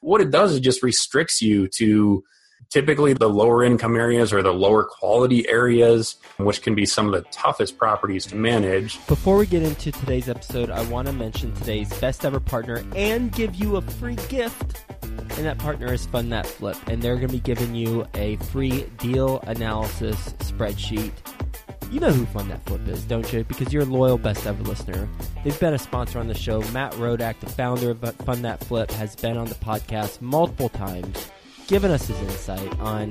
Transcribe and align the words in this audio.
what 0.00 0.20
it 0.20 0.30
does 0.30 0.52
is 0.52 0.60
just 0.60 0.82
restricts 0.82 1.40
you 1.40 1.68
to 1.78 2.24
typically 2.70 3.12
the 3.12 3.28
lower 3.28 3.62
income 3.64 3.96
areas 3.96 4.32
or 4.32 4.42
the 4.42 4.52
lower 4.52 4.84
quality 4.84 5.48
areas, 5.48 6.16
which 6.38 6.62
can 6.62 6.74
be 6.74 6.84
some 6.84 7.06
of 7.06 7.12
the 7.12 7.28
toughest 7.30 7.78
properties 7.78 8.26
to 8.26 8.36
manage. 8.36 9.04
Before 9.06 9.36
we 9.36 9.46
get 9.46 9.62
into 9.62 9.92
today's 9.92 10.28
episode, 10.28 10.70
I 10.70 10.82
want 10.84 11.06
to 11.06 11.12
mention 11.12 11.52
today's 11.54 11.92
best 12.00 12.24
ever 12.24 12.40
partner 12.40 12.84
and 12.94 13.32
give 13.32 13.54
you 13.54 13.76
a 13.76 13.82
free 13.82 14.16
gift. 14.28 14.84
And 15.02 15.44
that 15.44 15.58
partner 15.58 15.92
is 15.92 16.06
Fund 16.06 16.32
That 16.32 16.46
Flip. 16.46 16.76
And 16.88 17.02
they're 17.02 17.16
going 17.16 17.28
to 17.28 17.32
be 17.34 17.40
giving 17.40 17.74
you 17.74 18.06
a 18.14 18.36
free 18.36 18.84
deal 18.98 19.40
analysis 19.46 20.34
spreadsheet. 20.38 21.12
You 21.90 22.00
know 22.00 22.10
who 22.10 22.26
Fund 22.26 22.50
That 22.50 22.64
Flip 22.66 22.86
is, 22.88 23.04
don't 23.04 23.32
you? 23.32 23.44
Because 23.44 23.72
you're 23.72 23.84
a 23.84 23.86
loyal 23.86 24.18
best 24.18 24.46
ever 24.46 24.62
listener. 24.64 25.08
They've 25.44 25.58
been 25.58 25.74
a 25.74 25.78
sponsor 25.78 26.18
on 26.18 26.26
the 26.26 26.34
show. 26.34 26.60
Matt 26.72 26.92
Rodak, 26.94 27.40
the 27.40 27.48
founder 27.48 27.90
of 27.90 28.00
Fund 28.16 28.44
That 28.44 28.62
Flip, 28.64 28.90
has 28.92 29.14
been 29.14 29.36
on 29.36 29.46
the 29.46 29.54
podcast 29.54 30.20
multiple 30.20 30.68
times 30.68 31.30
given 31.66 31.90
us 31.90 32.06
his 32.06 32.18
insight 32.20 32.78
on 32.78 33.10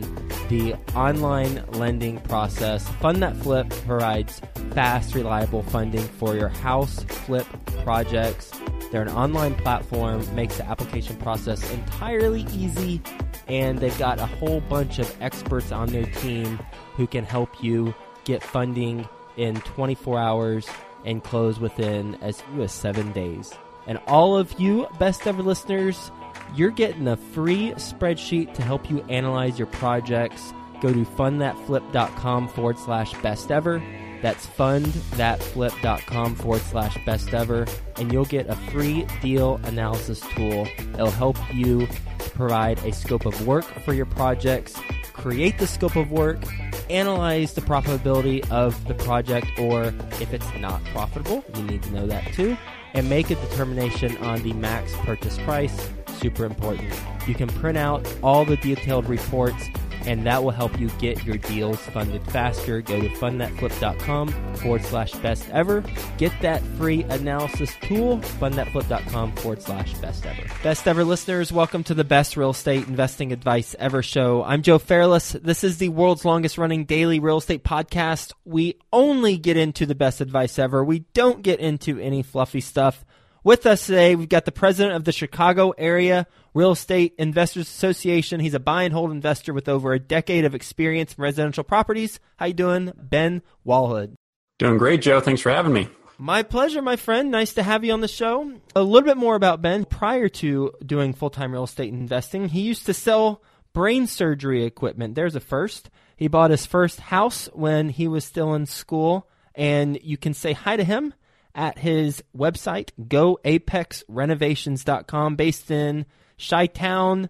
the 0.49 0.75
online 0.95 1.63
lending 1.73 2.19
process. 2.21 2.87
Fund 3.01 3.21
That 3.21 3.35
Flip 3.37 3.69
provides 3.85 4.41
fast, 4.71 5.13
reliable 5.13 5.63
funding 5.63 6.03
for 6.03 6.35
your 6.35 6.49
house 6.49 7.03
flip 7.03 7.45
projects. 7.83 8.51
They're 8.91 9.01
an 9.01 9.09
online 9.09 9.55
platform, 9.55 10.23
makes 10.33 10.57
the 10.57 10.65
application 10.65 11.17
process 11.17 11.69
entirely 11.71 12.45
easy, 12.53 13.01
and 13.47 13.79
they've 13.79 13.97
got 13.99 14.19
a 14.19 14.25
whole 14.25 14.61
bunch 14.61 14.99
of 14.99 15.21
experts 15.21 15.71
on 15.71 15.89
their 15.89 16.05
team 16.05 16.59
who 16.95 17.07
can 17.07 17.25
help 17.25 17.61
you 17.61 17.93
get 18.25 18.43
funding 18.43 19.07
in 19.37 19.61
24 19.61 20.19
hours 20.19 20.67
and 21.05 21.23
close 21.23 21.59
within 21.59 22.15
as 22.21 22.41
few 22.41 22.63
as 22.63 22.71
seven 22.73 23.11
days. 23.11 23.53
And 23.87 23.99
all 24.07 24.35
of 24.35 24.59
you 24.59 24.87
best 24.99 25.27
ever 25.27 25.43
listeners, 25.43 26.11
you're 26.55 26.71
getting 26.71 27.07
a 27.07 27.17
free 27.17 27.71
spreadsheet 27.73 28.53
to 28.55 28.63
help 28.63 28.89
you 28.89 29.01
analyze 29.09 29.59
your 29.59 29.67
projects. 29.67 30.53
Go 30.81 30.91
to 30.91 31.05
fundthatflip.com 31.05 32.47
forward 32.49 32.79
slash 32.79 33.13
best 33.21 33.51
ever. 33.51 33.81
That's 34.21 34.45
fundthatflip.com 34.47 36.35
forward 36.35 36.61
slash 36.61 36.97
best 37.05 37.33
ever. 37.33 37.67
And 37.97 38.11
you'll 38.11 38.25
get 38.25 38.47
a 38.47 38.55
free 38.71 39.05
deal 39.21 39.59
analysis 39.63 40.21
tool. 40.35 40.67
It'll 40.93 41.11
help 41.11 41.37
you 41.53 41.87
provide 42.33 42.79
a 42.79 42.91
scope 42.91 43.25
of 43.25 43.45
work 43.45 43.65
for 43.83 43.93
your 43.93 44.05
projects, 44.05 44.75
create 45.13 45.57
the 45.57 45.67
scope 45.67 45.95
of 45.95 46.11
work, 46.11 46.41
analyze 46.89 47.53
the 47.53 47.61
profitability 47.61 48.49
of 48.51 48.87
the 48.87 48.93
project, 48.93 49.47
or 49.59 49.85
if 50.19 50.33
it's 50.33 50.47
not 50.59 50.83
profitable, 50.85 51.43
you 51.55 51.63
need 51.63 51.83
to 51.83 51.91
know 51.91 52.07
that 52.07 52.33
too, 52.33 52.57
and 52.93 53.09
make 53.09 53.29
a 53.29 53.35
determination 53.35 54.17
on 54.17 54.41
the 54.43 54.53
max 54.53 54.93
purchase 54.97 55.37
price 55.39 55.89
super 56.19 56.45
important. 56.45 56.93
You 57.27 57.35
can 57.35 57.47
print 57.47 57.77
out 57.77 58.07
all 58.23 58.45
the 58.45 58.57
detailed 58.57 59.07
reports 59.07 59.67
and 60.05 60.25
that 60.25 60.43
will 60.43 60.51
help 60.51 60.79
you 60.79 60.89
get 60.99 61.23
your 61.23 61.37
deals 61.37 61.79
funded 61.79 62.25
faster. 62.31 62.81
Go 62.81 63.01
to 63.01 63.09
fundthatflip.com 63.09 64.55
forward 64.55 64.83
slash 64.83 65.13
best 65.13 65.49
ever. 65.51 65.83
Get 66.17 66.31
that 66.41 66.61
free 66.77 67.03
analysis 67.03 67.73
tool, 67.81 68.19
fundthatflip.com 68.19 69.33
forward 69.33 69.61
slash 69.61 69.93
best 69.95 70.25
ever. 70.25 70.43
Best 70.63 70.87
ever 70.87 71.03
listeners, 71.03 71.51
welcome 71.51 71.83
to 71.85 71.93
the 71.93 72.03
best 72.03 72.37
real 72.37 72.51
estate 72.51 72.87
investing 72.87 73.31
advice 73.31 73.75
ever 73.79 74.01
show. 74.01 74.43
I'm 74.43 74.61
Joe 74.61 74.79
Fairless. 74.79 75.33
This 75.33 75.63
is 75.63 75.77
the 75.77 75.89
world's 75.89 76.25
longest 76.25 76.57
running 76.57 76.85
daily 76.85 77.19
real 77.19 77.37
estate 77.37 77.63
podcast. 77.63 78.33
We 78.43 78.79
only 78.93 79.37
get 79.37 79.57
into 79.57 79.85
the 79.85 79.95
best 79.95 80.21
advice 80.21 80.59
ever. 80.59 80.83
We 80.83 80.99
don't 81.13 81.41
get 81.41 81.59
into 81.59 81.99
any 81.99 82.23
fluffy 82.23 82.61
stuff. 82.61 83.03
With 83.45 83.67
us 83.67 83.85
today, 83.85 84.15
we've 84.15 84.27
got 84.27 84.45
the 84.45 84.51
president 84.51 84.95
of 84.95 85.03
the 85.03 85.11
Chicago 85.11 85.69
Area 85.77 86.25
Real 86.55 86.71
Estate 86.71 87.13
Investors 87.19 87.67
Association. 87.67 88.39
He's 88.39 88.55
a 88.55 88.59
buy 88.59 88.81
and 88.81 88.91
hold 88.91 89.11
investor 89.11 89.53
with 89.53 89.69
over 89.69 89.93
a 89.93 89.99
decade 89.99 90.45
of 90.45 90.55
experience 90.55 91.13
in 91.13 91.21
residential 91.21 91.63
properties. 91.63 92.19
How 92.37 92.47
you 92.47 92.55
doing, 92.55 92.91
Ben 92.97 93.43
Walhood? 93.63 94.15
Doing 94.57 94.79
great, 94.79 95.03
Joe. 95.03 95.19
Thanks 95.19 95.41
for 95.41 95.51
having 95.51 95.73
me. 95.73 95.87
My 96.17 96.41
pleasure, 96.41 96.81
my 96.81 96.95
friend. 96.95 97.29
Nice 97.29 97.53
to 97.53 97.61
have 97.61 97.83
you 97.83 97.93
on 97.93 98.01
the 98.01 98.07
show. 98.07 98.51
A 98.75 98.81
little 98.81 99.05
bit 99.05 99.15
more 99.15 99.35
about 99.35 99.61
Ben. 99.61 99.85
Prior 99.85 100.27
to 100.27 100.71
doing 100.83 101.13
full 101.13 101.29
time 101.29 101.51
real 101.51 101.65
estate 101.65 101.93
investing, 101.93 102.49
he 102.49 102.61
used 102.61 102.87
to 102.87 102.95
sell 102.95 103.43
brain 103.73 104.07
surgery 104.07 104.65
equipment. 104.65 105.13
There's 105.13 105.35
a 105.35 105.39
first. 105.39 105.91
He 106.17 106.27
bought 106.27 106.49
his 106.49 106.65
first 106.65 106.99
house 106.99 107.47
when 107.53 107.89
he 107.89 108.07
was 108.07 108.25
still 108.25 108.55
in 108.55 108.65
school, 108.65 109.29
and 109.53 109.99
you 110.01 110.17
can 110.17 110.33
say 110.33 110.53
hi 110.53 110.77
to 110.77 110.83
him 110.83 111.13
at 111.55 111.79
his 111.79 112.23
website, 112.37 112.89
goapexrenovations.com, 113.01 115.35
based 115.35 115.71
in 115.71 116.05
Chi 116.37 116.67
Town. 116.67 117.29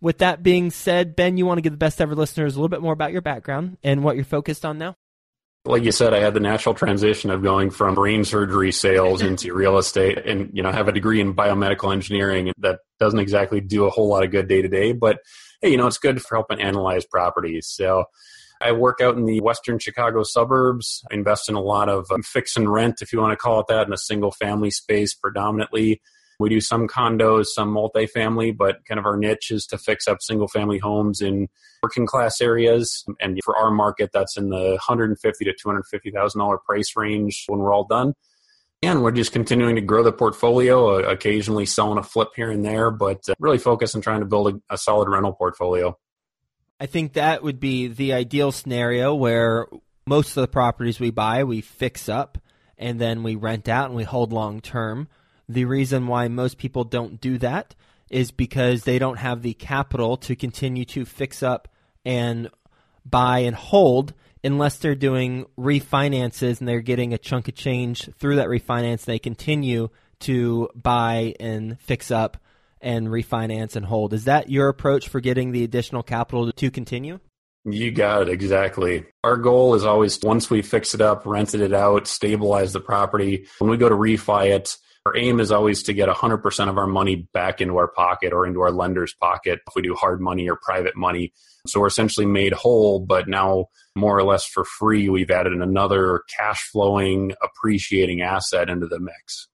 With 0.00 0.18
that 0.18 0.42
being 0.42 0.70
said, 0.70 1.14
Ben, 1.16 1.36
you 1.36 1.44
want 1.46 1.58
to 1.58 1.62
give 1.62 1.72
the 1.72 1.78
best 1.78 2.00
ever 2.00 2.14
listeners 2.14 2.54
a 2.54 2.58
little 2.58 2.68
bit 2.68 2.82
more 2.82 2.92
about 2.92 3.10
your 3.12 3.22
background 3.22 3.78
and 3.82 4.04
what 4.04 4.14
you're 4.16 4.24
focused 4.24 4.64
on 4.64 4.78
now? 4.78 4.94
Like 5.66 5.84
you 5.84 5.92
said, 5.92 6.12
I 6.12 6.20
had 6.20 6.34
the 6.34 6.40
natural 6.40 6.74
transition 6.74 7.30
of 7.30 7.42
going 7.42 7.70
from 7.70 7.94
brain 7.94 8.24
surgery 8.24 8.70
sales 8.70 9.22
into 9.22 9.54
real 9.54 9.78
estate 9.78 10.18
and, 10.26 10.50
you 10.52 10.62
know, 10.62 10.70
have 10.70 10.88
a 10.88 10.92
degree 10.92 11.20
in 11.20 11.34
biomedical 11.34 11.90
engineering 11.90 12.52
that 12.58 12.80
doesn't 13.00 13.18
exactly 13.18 13.62
do 13.62 13.86
a 13.86 13.90
whole 13.90 14.08
lot 14.08 14.24
of 14.24 14.30
good 14.30 14.46
day 14.46 14.60
to 14.60 14.68
day, 14.68 14.92
but 14.92 15.20
hey, 15.62 15.70
you 15.70 15.78
know, 15.78 15.86
it's 15.86 15.96
good 15.96 16.20
for 16.20 16.36
helping 16.36 16.60
analyze 16.60 17.06
properties. 17.06 17.66
So 17.66 18.04
I 18.64 18.72
work 18.72 19.02
out 19.02 19.16
in 19.16 19.26
the 19.26 19.40
western 19.40 19.78
Chicago 19.78 20.22
suburbs. 20.22 21.04
I 21.10 21.14
invest 21.14 21.50
in 21.50 21.54
a 21.54 21.60
lot 21.60 21.90
of 21.90 22.10
um, 22.10 22.22
fix 22.22 22.56
and 22.56 22.72
rent, 22.72 23.02
if 23.02 23.12
you 23.12 23.20
want 23.20 23.32
to 23.32 23.36
call 23.36 23.60
it 23.60 23.66
that, 23.68 23.86
in 23.86 23.92
a 23.92 23.98
single 23.98 24.32
family 24.32 24.70
space 24.70 25.12
predominantly. 25.12 26.00
We 26.40 26.48
do 26.48 26.60
some 26.60 26.88
condos, 26.88 27.46
some 27.46 27.72
multifamily, 27.72 28.56
but 28.56 28.84
kind 28.86 28.98
of 28.98 29.04
our 29.04 29.18
niche 29.18 29.50
is 29.50 29.66
to 29.66 29.78
fix 29.78 30.08
up 30.08 30.22
single 30.22 30.48
family 30.48 30.78
homes 30.78 31.20
in 31.20 31.48
working 31.82 32.06
class 32.06 32.40
areas. 32.40 33.04
And 33.20 33.38
for 33.44 33.54
our 33.54 33.70
market, 33.70 34.10
that's 34.12 34.36
in 34.36 34.48
the 34.48 34.70
150 34.70 35.44
to 35.44 35.52
250 35.52 36.10
thousand 36.10 36.38
dollar 36.38 36.58
price 36.58 36.96
range 36.96 37.44
when 37.46 37.60
we're 37.60 37.72
all 37.72 37.84
done. 37.84 38.14
And 38.82 39.02
we're 39.02 39.12
just 39.12 39.32
continuing 39.32 39.76
to 39.76 39.82
grow 39.82 40.02
the 40.02 40.12
portfolio, 40.12 40.96
uh, 40.96 41.10
occasionally 41.10 41.66
selling 41.66 41.98
a 41.98 42.02
flip 42.02 42.30
here 42.34 42.50
and 42.50 42.64
there, 42.64 42.90
but 42.90 43.20
uh, 43.28 43.34
really 43.38 43.58
focus 43.58 43.94
on 43.94 44.00
trying 44.00 44.20
to 44.20 44.26
build 44.26 44.48
a, 44.48 44.74
a 44.74 44.78
solid 44.78 45.08
rental 45.08 45.32
portfolio. 45.32 45.96
I 46.84 46.86
think 46.86 47.14
that 47.14 47.42
would 47.42 47.60
be 47.60 47.86
the 47.86 48.12
ideal 48.12 48.52
scenario 48.52 49.14
where 49.14 49.68
most 50.06 50.36
of 50.36 50.42
the 50.42 50.48
properties 50.48 51.00
we 51.00 51.10
buy 51.10 51.42
we 51.42 51.62
fix 51.62 52.10
up 52.10 52.36
and 52.76 53.00
then 53.00 53.22
we 53.22 53.36
rent 53.36 53.70
out 53.70 53.86
and 53.86 53.94
we 53.94 54.04
hold 54.04 54.34
long 54.34 54.60
term. 54.60 55.08
The 55.48 55.64
reason 55.64 56.08
why 56.08 56.28
most 56.28 56.58
people 56.58 56.84
don't 56.84 57.22
do 57.22 57.38
that 57.38 57.74
is 58.10 58.32
because 58.32 58.84
they 58.84 58.98
don't 58.98 59.16
have 59.16 59.40
the 59.40 59.54
capital 59.54 60.18
to 60.18 60.36
continue 60.36 60.84
to 60.84 61.06
fix 61.06 61.42
up 61.42 61.68
and 62.04 62.50
buy 63.06 63.38
and 63.38 63.56
hold 63.56 64.12
unless 64.44 64.76
they're 64.76 64.94
doing 64.94 65.46
refinances 65.58 66.58
and 66.58 66.68
they're 66.68 66.82
getting 66.82 67.14
a 67.14 67.18
chunk 67.18 67.48
of 67.48 67.54
change 67.54 68.10
through 68.18 68.36
that 68.36 68.48
refinance. 68.48 69.06
They 69.06 69.18
continue 69.18 69.88
to 70.20 70.68
buy 70.74 71.34
and 71.40 71.80
fix 71.80 72.10
up 72.10 72.36
and 72.84 73.08
refinance 73.08 73.74
and 73.74 73.86
hold. 73.86 74.12
Is 74.12 74.24
that 74.24 74.50
your 74.50 74.68
approach 74.68 75.08
for 75.08 75.20
getting 75.20 75.50
the 75.50 75.64
additional 75.64 76.04
capital 76.04 76.52
to 76.52 76.70
continue? 76.70 77.18
You 77.64 77.90
got 77.90 78.22
it 78.22 78.28
exactly. 78.28 79.06
Our 79.24 79.38
goal 79.38 79.74
is 79.74 79.84
always 79.84 80.20
once 80.22 80.50
we 80.50 80.60
fix 80.60 80.94
it 80.94 81.00
up, 81.00 81.24
rented 81.24 81.62
it 81.62 81.72
out, 81.72 82.06
stabilize 82.06 82.74
the 82.74 82.80
property. 82.80 83.46
When 83.58 83.70
we 83.70 83.78
go 83.78 83.88
to 83.88 83.94
refi 83.94 84.50
it, 84.50 84.76
our 85.06 85.16
aim 85.16 85.40
is 85.40 85.50
always 85.50 85.82
to 85.84 85.94
get 85.94 86.10
100% 86.10 86.68
of 86.68 86.78
our 86.78 86.86
money 86.86 87.26
back 87.32 87.62
into 87.62 87.78
our 87.78 87.88
pocket 87.88 88.34
or 88.34 88.46
into 88.46 88.60
our 88.60 88.70
lender's 88.70 89.14
pocket 89.14 89.60
if 89.66 89.74
we 89.74 89.80
do 89.80 89.94
hard 89.94 90.20
money 90.20 90.48
or 90.48 90.58
private 90.62 90.94
money. 90.94 91.32
So 91.66 91.80
we're 91.80 91.86
essentially 91.86 92.26
made 92.26 92.52
whole, 92.52 93.00
but 93.00 93.28
now 93.28 93.66
more 93.96 94.18
or 94.18 94.24
less 94.24 94.44
for 94.46 94.64
free, 94.64 95.08
we've 95.08 95.30
added 95.30 95.54
another 95.54 96.22
cash 96.36 96.68
flowing, 96.70 97.32
appreciating 97.42 98.20
asset 98.20 98.68
into 98.68 98.86
the 98.86 99.00
mix. 99.00 99.48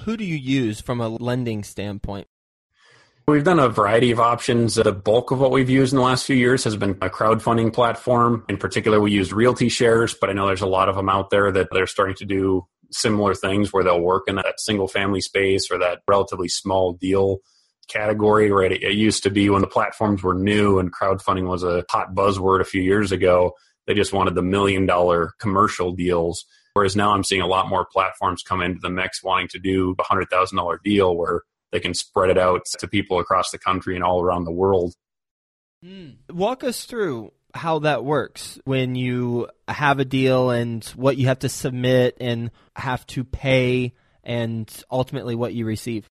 Who 0.00 0.16
do 0.16 0.24
you 0.24 0.36
use 0.36 0.80
from 0.80 1.00
a 1.00 1.08
lending 1.08 1.62
standpoint? 1.62 2.26
We've 3.26 3.42
done 3.42 3.58
a 3.58 3.70
variety 3.70 4.10
of 4.10 4.20
options. 4.20 4.74
The 4.74 4.92
bulk 4.92 5.30
of 5.30 5.40
what 5.40 5.50
we've 5.50 5.70
used 5.70 5.94
in 5.94 5.96
the 5.96 6.04
last 6.04 6.26
few 6.26 6.36
years 6.36 6.62
has 6.64 6.76
been 6.76 6.90
a 7.00 7.08
crowdfunding 7.08 7.72
platform. 7.72 8.44
In 8.50 8.58
particular, 8.58 9.00
we 9.00 9.12
used 9.12 9.32
RealtyShares, 9.32 10.14
but 10.20 10.28
I 10.28 10.34
know 10.34 10.46
there's 10.46 10.60
a 10.60 10.66
lot 10.66 10.90
of 10.90 10.96
them 10.96 11.08
out 11.08 11.30
there 11.30 11.50
that 11.50 11.68
they're 11.72 11.86
starting 11.86 12.16
to 12.16 12.26
do 12.26 12.66
similar 12.90 13.34
things 13.34 13.72
where 13.72 13.82
they'll 13.82 14.00
work 14.00 14.24
in 14.26 14.36
that 14.36 14.60
single 14.60 14.88
family 14.88 15.22
space 15.22 15.70
or 15.70 15.78
that 15.78 16.02
relatively 16.06 16.48
small 16.48 16.92
deal 16.92 17.38
category, 17.88 18.50
right? 18.50 18.72
It, 18.72 18.92
used 18.92 19.22
to 19.22 19.30
be 19.30 19.48
when 19.48 19.62
the 19.62 19.66
platforms 19.66 20.22
were 20.22 20.34
new 20.34 20.78
and 20.78 20.94
crowdfunding 20.94 21.48
was 21.48 21.62
a 21.62 21.84
hot 21.90 22.14
buzzword 22.14 22.60
a 22.60 22.64
few 22.64 22.82
years 22.82 23.10
ago, 23.10 23.52
they 23.86 23.94
just 23.94 24.12
wanted 24.12 24.34
the 24.34 24.42
million 24.42 24.84
dollar 24.84 25.32
commercial 25.40 25.92
deals. 25.92 26.44
Whereas 26.74 26.94
now 26.94 27.14
I'm 27.14 27.24
seeing 27.24 27.42
a 27.42 27.46
lot 27.46 27.68
more 27.68 27.86
platforms 27.90 28.42
come 28.42 28.60
into 28.60 28.80
the 28.80 28.90
mix 28.90 29.22
wanting 29.22 29.48
to 29.48 29.58
do 29.58 29.94
a 29.98 30.02
hundred 30.02 30.28
thousand 30.30 30.58
dollar 30.58 30.80
deal 30.84 31.16
where 31.16 31.42
they 31.74 31.80
can 31.80 31.92
spread 31.92 32.30
it 32.30 32.38
out 32.38 32.64
to 32.78 32.86
people 32.86 33.18
across 33.18 33.50
the 33.50 33.58
country 33.58 33.96
and 33.96 34.04
all 34.04 34.22
around 34.22 34.44
the 34.44 34.52
world. 34.52 34.94
Mm. 35.84 36.14
Walk 36.30 36.62
us 36.62 36.84
through 36.84 37.32
how 37.52 37.80
that 37.80 38.04
works 38.04 38.60
when 38.64 38.94
you 38.94 39.48
have 39.66 39.98
a 39.98 40.04
deal 40.04 40.50
and 40.50 40.84
what 40.94 41.16
you 41.16 41.26
have 41.26 41.40
to 41.40 41.48
submit 41.48 42.16
and 42.20 42.52
have 42.76 43.04
to 43.08 43.24
pay 43.24 43.92
and 44.22 44.72
ultimately 44.88 45.34
what 45.34 45.52
you 45.52 45.66
receive. 45.66 46.08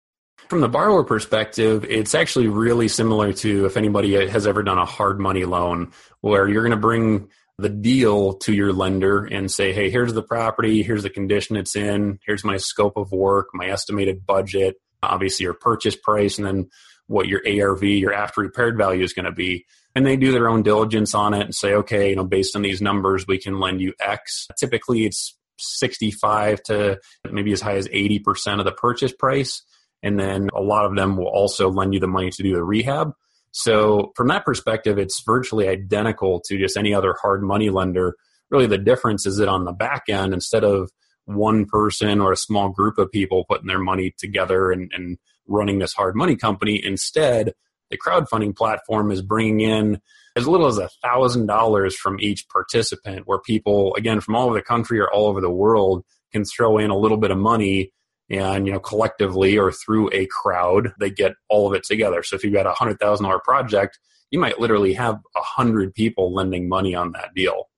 From 0.48 0.62
the 0.62 0.68
borrower 0.68 1.04
perspective, 1.04 1.84
it's 1.88 2.16
actually 2.16 2.48
really 2.48 2.88
similar 2.88 3.32
to 3.34 3.64
if 3.64 3.76
anybody 3.76 4.28
has 4.28 4.48
ever 4.48 4.64
done 4.64 4.78
a 4.78 4.84
hard 4.84 5.20
money 5.20 5.44
loan 5.44 5.92
where 6.22 6.48
you're 6.48 6.62
going 6.62 6.72
to 6.72 6.76
bring 6.76 7.28
the 7.58 7.68
deal 7.68 8.34
to 8.34 8.52
your 8.52 8.72
lender 8.72 9.24
and 9.24 9.48
say, 9.48 9.72
hey, 9.72 9.90
here's 9.90 10.12
the 10.12 10.22
property, 10.24 10.82
here's 10.82 11.04
the 11.04 11.10
condition 11.10 11.56
it's 11.56 11.76
in, 11.76 12.18
here's 12.26 12.42
my 12.42 12.56
scope 12.56 12.96
of 12.96 13.12
work, 13.12 13.50
my 13.54 13.68
estimated 13.68 14.26
budget, 14.26 14.74
obviously 15.02 15.44
your 15.44 15.54
purchase 15.54 15.96
price, 15.96 16.38
and 16.38 16.46
then 16.46 16.68
what 17.06 17.28
your 17.28 17.42
ARV, 17.46 17.82
your 17.82 18.12
after 18.12 18.40
repaired 18.40 18.76
value 18.76 19.04
is 19.04 19.12
going 19.12 19.26
to 19.26 19.32
be. 19.32 19.66
And 19.94 20.06
they 20.06 20.16
do 20.16 20.32
their 20.32 20.48
own 20.48 20.62
diligence 20.62 21.14
on 21.14 21.34
it 21.34 21.42
and 21.42 21.54
say, 21.54 21.74
okay, 21.74 22.10
you 22.10 22.16
know, 22.16 22.24
based 22.24 22.56
on 22.56 22.62
these 22.62 22.80
numbers, 22.80 23.26
we 23.26 23.38
can 23.38 23.60
lend 23.60 23.80
you 23.80 23.92
X. 24.00 24.48
Typically, 24.58 25.04
it's 25.04 25.36
65 25.58 26.62
to 26.64 26.98
maybe 27.30 27.52
as 27.52 27.60
high 27.60 27.76
as 27.76 27.88
80% 27.88 28.58
of 28.58 28.64
the 28.64 28.72
purchase 28.72 29.12
price. 29.12 29.62
And 30.02 30.18
then 30.18 30.48
a 30.54 30.60
lot 30.60 30.86
of 30.86 30.96
them 30.96 31.16
will 31.16 31.28
also 31.28 31.70
lend 31.70 31.94
you 31.94 32.00
the 32.00 32.08
money 32.08 32.30
to 32.30 32.42
do 32.42 32.54
the 32.54 32.64
rehab. 32.64 33.12
So 33.52 34.12
from 34.16 34.28
that 34.28 34.44
perspective, 34.44 34.98
it's 34.98 35.22
virtually 35.24 35.68
identical 35.68 36.40
to 36.46 36.58
just 36.58 36.76
any 36.76 36.94
other 36.94 37.14
hard 37.20 37.42
money 37.42 37.68
lender. 37.68 38.16
Really, 38.50 38.66
the 38.66 38.78
difference 38.78 39.26
is 39.26 39.36
that 39.36 39.48
on 39.48 39.64
the 39.64 39.72
back 39.72 40.04
end, 40.08 40.32
instead 40.32 40.64
of 40.64 40.90
one 41.24 41.66
person 41.66 42.20
or 42.20 42.32
a 42.32 42.36
small 42.36 42.68
group 42.68 42.98
of 42.98 43.10
people 43.10 43.44
putting 43.48 43.66
their 43.66 43.78
money 43.78 44.14
together 44.18 44.70
and, 44.70 44.90
and 44.94 45.18
running 45.46 45.78
this 45.78 45.92
hard 45.92 46.16
money 46.16 46.36
company, 46.36 46.82
instead, 46.82 47.52
the 47.90 47.98
crowdfunding 47.98 48.56
platform 48.56 49.10
is 49.10 49.22
bringing 49.22 49.60
in 49.60 50.00
as 50.34 50.48
little 50.48 50.66
as 50.66 50.78
a 50.78 50.88
thousand 51.02 51.46
dollars 51.46 51.94
from 51.94 52.18
each 52.20 52.48
participant, 52.48 53.22
where 53.26 53.38
people, 53.38 53.94
again, 53.96 54.20
from 54.20 54.34
all 54.34 54.46
over 54.46 54.54
the 54.54 54.62
country 54.62 54.98
or 54.98 55.10
all 55.10 55.26
over 55.26 55.40
the 55.40 55.50
world, 55.50 56.04
can 56.32 56.44
throw 56.44 56.78
in 56.78 56.90
a 56.90 56.96
little 56.96 57.18
bit 57.18 57.30
of 57.30 57.38
money 57.38 57.92
and 58.30 58.66
you 58.66 58.72
know 58.72 58.80
collectively 58.80 59.58
or 59.58 59.70
through 59.70 60.08
a 60.12 60.26
crowd 60.26 60.92
they 60.98 61.10
get 61.10 61.34
all 61.50 61.68
of 61.68 61.74
it 61.74 61.84
together. 61.84 62.22
So 62.22 62.36
if 62.36 62.44
you've 62.44 62.52
got 62.52 62.66
a 62.66 62.72
hundred 62.72 62.98
thousand 62.98 63.24
dollar 63.24 63.40
project 63.40 63.98
you 64.32 64.40
might 64.40 64.58
literally 64.58 64.94
have 64.94 65.20
a 65.36 65.42
hundred 65.42 65.94
people 65.94 66.34
lending 66.34 66.68
money 66.68 66.94
on 66.94 67.12
that 67.12 67.34
deal 67.34 67.68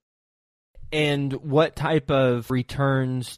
and 0.95 1.33
what 1.33 1.75
type 1.75 2.09
of 2.09 2.49
returns 2.49 3.37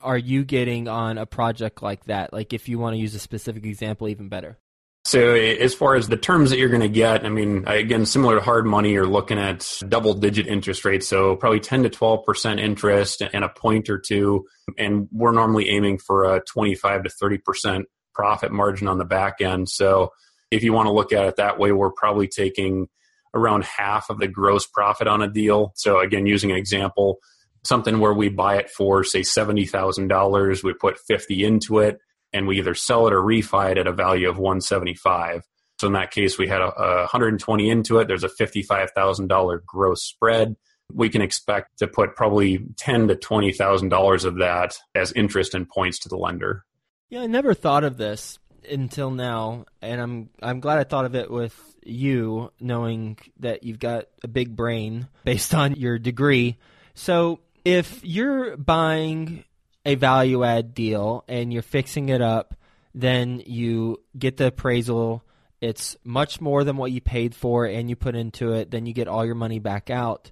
are 0.00 0.18
you 0.18 0.44
getting 0.44 0.86
on 0.86 1.18
a 1.18 1.26
project 1.26 1.82
like 1.82 2.04
that 2.04 2.32
like 2.32 2.52
if 2.52 2.68
you 2.68 2.78
want 2.78 2.94
to 2.94 2.98
use 2.98 3.14
a 3.14 3.18
specific 3.18 3.64
example 3.64 4.08
even 4.08 4.28
better 4.28 4.58
so 5.04 5.32
as 5.32 5.74
far 5.74 5.94
as 5.94 6.08
the 6.08 6.18
terms 6.18 6.50
that 6.50 6.58
you're 6.58 6.68
going 6.68 6.82
to 6.82 6.88
get, 6.88 7.24
I 7.24 7.30
mean, 7.30 7.64
again, 7.66 8.04
similar 8.04 8.34
to 8.34 8.42
hard 8.42 8.66
money, 8.66 8.92
you're 8.92 9.06
looking 9.06 9.38
at 9.38 9.66
double 9.88 10.12
digit 10.12 10.46
interest 10.46 10.84
rates. 10.84 11.08
So 11.08 11.34
probably 11.34 11.60
10 11.60 11.84
to 11.84 11.88
12% 11.88 12.60
interest 12.60 13.22
and 13.22 13.42
a 13.42 13.48
point 13.48 13.88
or 13.88 13.96
two. 13.98 14.44
And 14.76 15.08
we're 15.10 15.32
normally 15.32 15.70
aiming 15.70 15.96
for 15.96 16.34
a 16.34 16.42
25 16.42 17.04
to 17.04 17.08
30% 17.08 17.84
profit 18.12 18.52
margin 18.52 18.86
on 18.86 18.98
the 18.98 19.06
back 19.06 19.40
end. 19.40 19.70
So 19.70 20.12
if 20.50 20.62
you 20.62 20.74
want 20.74 20.88
to 20.88 20.92
look 20.92 21.14
at 21.14 21.24
it 21.24 21.36
that 21.36 21.58
way, 21.58 21.72
we're 21.72 21.92
probably 21.92 22.28
taking 22.28 22.88
around 23.38 23.64
half 23.64 24.10
of 24.10 24.18
the 24.18 24.28
gross 24.28 24.66
profit 24.66 25.06
on 25.06 25.22
a 25.22 25.28
deal. 25.28 25.72
So 25.76 26.00
again, 26.00 26.26
using 26.26 26.50
an 26.50 26.56
example, 26.56 27.18
something 27.64 28.00
where 28.00 28.14
we 28.14 28.28
buy 28.28 28.56
it 28.56 28.70
for 28.70 29.04
say 29.04 29.20
$70,000, 29.20 30.62
we 30.62 30.72
put 30.74 30.98
50 30.98 31.44
into 31.44 31.78
it 31.78 31.98
and 32.32 32.46
we 32.46 32.58
either 32.58 32.74
sell 32.74 33.06
it 33.06 33.12
or 33.12 33.22
refi 33.22 33.72
it 33.72 33.78
at 33.78 33.86
a 33.86 33.92
value 33.92 34.28
of 34.28 34.36
175 34.36 35.42
so 35.80 35.86
in 35.86 35.94
that 35.94 36.10
case 36.10 36.36
we 36.36 36.46
had 36.46 36.60
a, 36.60 36.78
a 36.78 36.96
120 37.04 37.70
into 37.70 37.98
it 38.00 38.06
there's 38.06 38.22
a 38.22 38.28
$55000 38.28 39.64
gross 39.64 40.02
spread 40.02 40.54
we 40.92 41.08
can 41.08 41.22
expect 41.22 41.78
to 41.78 41.86
put 41.86 42.16
probably 42.16 42.66
ten 42.76 43.08
to 43.08 43.16
twenty 43.16 43.52
thousand 43.52 43.90
dollars 43.90 44.24
of 44.24 44.36
that 44.38 44.76
as 44.94 45.12
interest 45.12 45.54
and 45.54 45.68
points 45.68 45.98
to 46.00 46.08
the 46.08 46.16
lender. 46.16 46.64
Yeah, 47.10 47.22
I 47.22 47.26
never 47.26 47.54
thought 47.54 47.84
of 47.84 47.96
this 47.96 48.38
until 48.70 49.10
now, 49.10 49.64
and 49.82 50.00
I'm 50.00 50.30
I'm 50.42 50.60
glad 50.60 50.78
I 50.78 50.84
thought 50.84 51.04
of 51.04 51.14
it 51.14 51.30
with 51.30 51.54
you, 51.84 52.52
knowing 52.60 53.18
that 53.40 53.64
you've 53.64 53.78
got 53.78 54.06
a 54.22 54.28
big 54.28 54.54
brain 54.54 55.08
based 55.24 55.54
on 55.54 55.74
your 55.74 55.98
degree. 55.98 56.56
So 56.94 57.40
if 57.64 58.04
you're 58.04 58.56
buying 58.56 59.44
a 59.84 59.94
value 59.94 60.44
add 60.44 60.74
deal 60.74 61.24
and 61.28 61.52
you're 61.52 61.62
fixing 61.62 62.08
it 62.08 62.20
up, 62.20 62.54
then 62.94 63.42
you 63.46 64.02
get 64.18 64.36
the 64.36 64.48
appraisal. 64.48 65.22
It's 65.60 65.96
much 66.04 66.40
more 66.40 66.64
than 66.64 66.76
what 66.76 66.92
you 66.92 67.00
paid 67.00 67.34
for 67.34 67.64
and 67.64 67.88
you 67.88 67.96
put 67.96 68.14
into 68.14 68.52
it. 68.52 68.70
Then 68.70 68.86
you 68.86 68.92
get 68.92 69.08
all 69.08 69.24
your 69.24 69.34
money 69.34 69.58
back 69.58 69.90
out. 69.90 70.30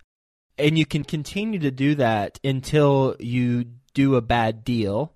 And 0.58 0.78
you 0.78 0.86
can 0.86 1.04
continue 1.04 1.58
to 1.60 1.70
do 1.70 1.96
that 1.96 2.38
until 2.42 3.16
you 3.18 3.64
do 3.94 4.16
a 4.16 4.22
bad 4.22 4.64
deal. 4.64 5.12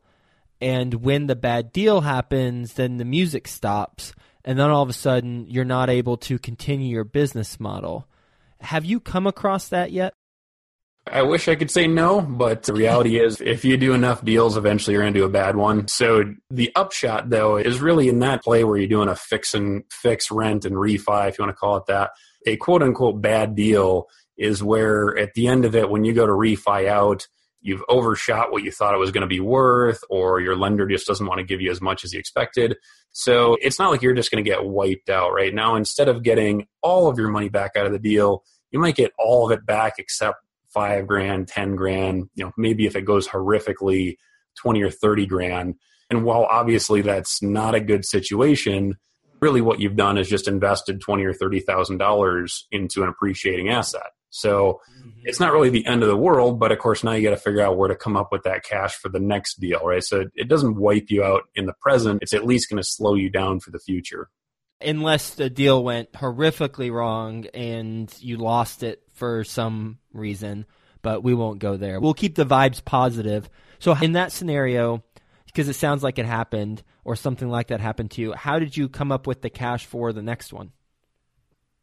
And 0.61 0.95
when 0.95 1.27
the 1.27 1.37
bad 1.37 1.73
deal 1.73 2.03
happens, 2.03 2.75
then 2.75 2.99
the 2.99 3.05
music 3.05 3.49
stops. 3.49 4.13
And 4.45 4.59
then 4.59 4.71
all 4.71 4.83
of 4.83 4.89
a 4.89 4.95
sudden, 4.95 5.47
you're 5.47 5.65
not 5.65 5.91
able 5.91 6.17
to 6.19 6.39
continue 6.39 6.89
your 6.89 7.05
business 7.05 7.59
model. 7.61 8.07
Have 8.61 8.85
you 8.85 9.01
come 9.01 9.27
across 9.27 9.69
that 9.69 9.93
yet? 9.93 10.15
I 11.07 11.23
wish 11.23 11.49
I 11.49 11.55
could 11.55 11.71
say 11.71 11.87
no, 11.87 12.21
but 12.21 12.65
the 12.65 12.75
reality 12.75 13.19
is 13.19 13.41
if 13.41 13.65
you 13.65 13.77
do 13.77 13.95
enough 13.95 14.25
deals, 14.25 14.57
eventually 14.57 14.95
you're 14.95 15.03
going 15.03 15.15
to 15.15 15.21
do 15.21 15.25
a 15.25 15.31
bad 15.31 15.57
one. 15.57 15.89
So 15.89 16.35
the 16.51 16.71
upshot 16.77 17.31
though 17.31 17.57
is 17.57 17.81
really 17.81 18.09
in 18.09 18.21
that 18.21 18.45
play 18.45 18.65
where 18.65 18.77
you're 18.77 18.87
doing 18.87 19.09
a 19.09 19.17
fix 19.17 19.55
and 19.55 19.83
fix 19.91 20.31
rent 20.31 20.65
and 20.65 20.77
refi, 20.77 21.29
if 21.29 21.39
you 21.39 21.45
want 21.45 21.57
to 21.57 21.59
call 21.59 21.77
it 21.79 21.87
that. 21.87 22.11
A 22.47 22.57
quote 22.57 22.83
unquote 22.83 23.21
bad 23.21 23.55
deal 23.55 24.09
is 24.37 24.63
where 24.63 25.19
at 25.19 25.35
the 25.35 25.49
end 25.49 25.65
of 25.65 25.75
it, 25.75 25.91
when 25.91 26.05
you 26.05 26.13
go 26.13 26.27
to 26.27 26.33
refi 26.33 26.87
out, 26.87 27.27
you've 27.61 27.85
overshot 27.89 28.53
what 28.53 28.63
you 28.63 28.71
thought 28.71 28.95
it 28.95 28.99
was 28.99 29.11
going 29.11 29.23
to 29.23 29.27
be 29.27 29.41
worth, 29.41 30.03
or 30.09 30.41
your 30.41 30.57
lender 30.57 30.87
just 30.87 31.07
doesn't 31.07 31.27
want 31.27 31.39
to 31.39 31.45
give 31.45 31.61
you 31.61 31.71
as 31.71 31.81
much 31.81 32.05
as 32.05 32.13
you 32.13 32.19
expected. 32.19 32.77
So 33.13 33.57
it's 33.61 33.79
not 33.79 33.91
like 33.91 34.03
you're 34.03 34.15
just 34.15 34.31
going 34.31 34.43
to 34.43 34.49
get 34.49 34.65
wiped 34.65 35.11
out 35.11 35.33
right 35.33 35.55
now. 35.55 35.75
Instead 35.75 36.09
of 36.09 36.23
getting 36.23 36.67
all 36.83 37.09
of 37.09 37.19
your 37.19 37.29
money 37.29 37.49
back 37.49 37.73
out 37.77 37.87
of 37.87 37.93
the 37.93 37.99
deal, 37.99 38.45
you 38.71 38.79
might 38.79 38.97
get 38.97 39.13
all 39.19 39.47
of 39.47 39.53
it 39.57 39.67
back 39.67 39.95
except 39.99 40.39
five 40.73 41.07
grand, 41.07 41.49
10 41.49 41.77
grand, 41.77 42.29
you 42.35 42.45
know, 42.45 42.53
maybe 42.57 42.87
if 42.87 42.97
it 42.97 43.03
goes 43.03 43.27
horrifically, 43.29 44.17
20 44.59 44.83
or 44.83 44.91
30 44.91 45.27
grand. 45.27 45.75
And 46.09 46.25
while 46.25 46.45
obviously 46.45 47.03
that's 47.03 47.43
not 47.43 47.75
a 47.75 47.81
good 47.81 48.05
situation, 48.05 48.95
really 49.41 49.61
what 49.61 49.81
you've 49.81 49.97
done 49.97 50.19
is 50.19 50.29
just 50.29 50.49
invested 50.49 51.01
20 51.01 51.25
or 51.25 51.35
$30,000 51.35 52.63
into 52.71 53.03
an 53.03 53.09
appreciating 53.09 53.69
asset. 53.71 54.11
So 54.31 54.81
mm-hmm. 54.99 55.11
it's 55.25 55.41
not 55.41 55.53
really 55.53 55.71
the 55.71 55.87
end 55.87 56.03
of 56.03 56.09
the 56.09 56.17
world, 56.17 56.59
but 56.59 56.73
of 56.73 56.79
course 56.79 57.05
now 57.05 57.13
you 57.13 57.23
got 57.23 57.31
to 57.31 57.37
figure 57.37 57.61
out 57.61 57.77
where 57.77 57.89
to 57.89 57.97
come 57.97 58.17
up 58.17 58.33
with 58.33 58.45
that 58.45 58.65
cash 58.65 58.95
for 58.95 59.09
the 59.09 59.21
next 59.21 59.61
deal, 59.61 59.81
right? 59.85 60.03
So 60.03 60.27
it 60.35 60.49
doesn't 60.49 60.77
wipe 60.77 61.11
you 61.11 61.23
out 61.23 61.43
in 61.55 61.67
the 61.67 61.75
present. 61.81 62.23
It's 62.23 62.33
at 62.33 62.47
least 62.47 62.71
going 62.71 62.83
to 62.83 62.89
slow 62.89 63.15
you 63.15 63.29
down 63.29 63.61
for 63.61 63.71
the 63.71 63.81
future. 63.81 64.29
Unless 64.81 65.35
the 65.35 65.51
deal 65.51 65.85
went 65.85 66.13
horrifically 66.13 66.91
wrong 66.91 67.47
and 67.53 68.13
you 68.21 68.39
lost 68.39 68.83
it 68.83 69.03
for 69.13 69.45
some 69.45 69.99
reason, 70.15 70.65
but 71.03 71.23
we 71.23 71.35
won't 71.35 71.59
go 71.59 71.77
there. 71.77 72.01
We'll 72.01 72.15
keep 72.15 72.35
the 72.35 72.47
vibes 72.47 72.83
positive. 72.83 73.51
So, 73.79 73.95
in 73.95 74.13
that 74.13 74.33
scenario, 74.33 75.05
because 75.45 75.69
it 75.69 75.75
sounds 75.75 76.03
like 76.03 76.19
it 76.19 76.25
happened 76.25 76.83
or 77.05 77.15
something 77.15 77.49
like 77.51 77.69
that 77.69 77.81
happened 77.81 78.13
to 78.13 78.23
you, 78.23 78.33
how 78.33 78.59
did 78.59 78.75
you 78.75 78.89
come 78.89 79.13
up 79.13 79.27
with 79.27 79.43
the 79.43 79.51
cash 79.51 79.85
for 79.85 80.15
the 80.15 80.23
next 80.23 80.51
one? 80.51 80.73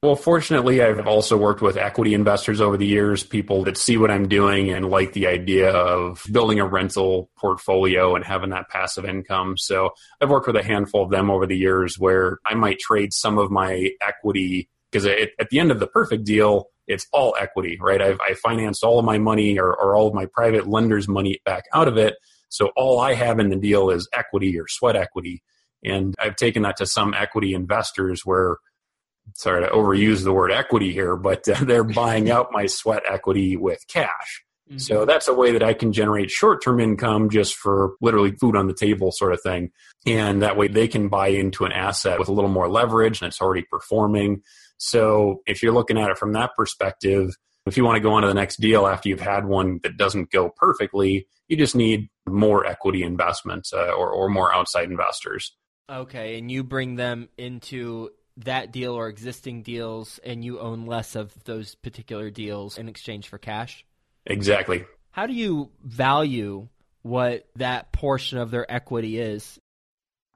Well, 0.03 0.15
fortunately, 0.15 0.83
I've 0.83 1.07
also 1.07 1.37
worked 1.37 1.63
with 1.63 1.75
equity 1.75 2.13
investors 2.13 2.61
over 2.61 2.77
the 2.77 2.85
years, 2.85 3.23
people 3.23 3.63
that 3.63 3.77
see 3.77 3.97
what 3.97 4.11
I'm 4.11 4.27
doing 4.27 4.69
and 4.69 4.91
like 4.91 5.13
the 5.13 5.25
idea 5.25 5.71
of 5.71 6.23
building 6.31 6.59
a 6.59 6.67
rental 6.67 7.31
portfolio 7.35 8.15
and 8.15 8.23
having 8.23 8.51
that 8.51 8.69
passive 8.69 9.05
income. 9.05 9.57
So 9.57 9.89
I've 10.21 10.29
worked 10.29 10.45
with 10.45 10.55
a 10.55 10.63
handful 10.63 11.03
of 11.03 11.09
them 11.09 11.31
over 11.31 11.47
the 11.47 11.57
years 11.57 11.97
where 11.97 12.37
I 12.45 12.53
might 12.53 12.77
trade 12.77 13.11
some 13.11 13.39
of 13.39 13.49
my 13.49 13.89
equity 13.99 14.69
because 14.91 15.07
at 15.07 15.49
the 15.49 15.59
end 15.59 15.71
of 15.71 15.79
the 15.79 15.87
perfect 15.87 16.25
deal, 16.25 16.67
it's 16.85 17.07
all 17.11 17.35
equity, 17.39 17.79
right? 17.81 18.01
I've, 18.01 18.19
I 18.21 18.35
financed 18.35 18.83
all 18.83 18.99
of 18.99 19.05
my 19.05 19.17
money 19.17 19.57
or, 19.57 19.73
or 19.73 19.95
all 19.95 20.07
of 20.07 20.13
my 20.13 20.27
private 20.27 20.67
lenders' 20.67 21.07
money 21.07 21.41
back 21.43 21.63
out 21.73 21.87
of 21.87 21.97
it. 21.97 22.15
So 22.49 22.71
all 22.77 22.99
I 22.99 23.15
have 23.15 23.39
in 23.39 23.49
the 23.49 23.57
deal 23.57 23.89
is 23.89 24.07
equity 24.13 24.59
or 24.59 24.67
sweat 24.67 24.95
equity. 24.95 25.41
And 25.83 26.13
I've 26.19 26.35
taken 26.35 26.61
that 26.61 26.77
to 26.77 26.85
some 26.85 27.15
equity 27.15 27.55
investors 27.55 28.21
where, 28.23 28.57
sorry 29.35 29.63
to 29.63 29.69
overuse 29.69 30.23
the 30.23 30.33
word 30.33 30.51
equity 30.51 30.91
here, 30.91 31.15
but 31.15 31.47
uh, 31.47 31.63
they're 31.63 31.83
buying 31.83 32.29
out 32.29 32.51
my 32.51 32.65
sweat 32.65 33.03
equity 33.07 33.57
with 33.57 33.79
cash. 33.87 34.43
Mm-hmm. 34.69 34.79
So 34.79 35.05
that's 35.05 35.27
a 35.27 35.33
way 35.33 35.53
that 35.53 35.63
I 35.63 35.73
can 35.73 35.93
generate 35.93 36.29
short 36.29 36.61
term 36.63 36.79
income 36.79 37.29
just 37.29 37.55
for 37.55 37.93
literally 38.01 38.31
food 38.31 38.55
on 38.55 38.67
the 38.67 38.73
table 38.73 39.11
sort 39.11 39.33
of 39.33 39.41
thing. 39.41 39.71
And 40.05 40.41
that 40.41 40.57
way 40.57 40.67
they 40.67 40.87
can 40.87 41.07
buy 41.07 41.29
into 41.29 41.65
an 41.65 41.71
asset 41.71 42.19
with 42.19 42.27
a 42.27 42.33
little 42.33 42.49
more 42.49 42.69
leverage 42.69 43.21
and 43.21 43.27
it's 43.27 43.41
already 43.41 43.65
performing. 43.69 44.41
So 44.77 45.41
if 45.47 45.63
you're 45.63 45.73
looking 45.73 45.97
at 45.97 46.09
it 46.09 46.17
from 46.17 46.33
that 46.33 46.51
perspective, 46.55 47.35
if 47.65 47.77
you 47.77 47.83
want 47.83 47.95
to 47.95 48.01
go 48.01 48.13
on 48.13 48.21
to 48.21 48.27
the 48.27 48.33
next 48.33 48.57
deal 48.57 48.87
after 48.87 49.09
you've 49.09 49.19
had 49.19 49.45
one 49.45 49.79
that 49.83 49.97
doesn't 49.97 50.31
go 50.31 50.49
perfectly, 50.55 51.27
you 51.47 51.57
just 51.57 51.75
need 51.75 52.09
more 52.27 52.65
equity 52.65 53.03
investments 53.03 53.73
uh, 53.73 53.91
or, 53.91 54.09
or 54.09 54.29
more 54.29 54.53
outside 54.53 54.89
investors. 54.89 55.55
Okay, 55.89 56.37
and 56.37 56.51
you 56.51 56.63
bring 56.63 56.95
them 56.95 57.29
into 57.37 58.09
that 58.37 58.71
deal 58.71 58.93
or 58.93 59.07
existing 59.07 59.63
deals, 59.63 60.19
and 60.23 60.43
you 60.45 60.59
own 60.59 60.85
less 60.85 61.15
of 61.15 61.33
those 61.45 61.75
particular 61.75 62.29
deals 62.29 62.77
in 62.77 62.87
exchange 62.87 63.27
for 63.27 63.37
cash? 63.37 63.85
Exactly. 64.25 64.85
How 65.11 65.25
do 65.25 65.33
you 65.33 65.69
value 65.83 66.67
what 67.01 67.47
that 67.55 67.91
portion 67.91 68.37
of 68.37 68.51
their 68.51 68.71
equity 68.71 69.19
is? 69.19 69.59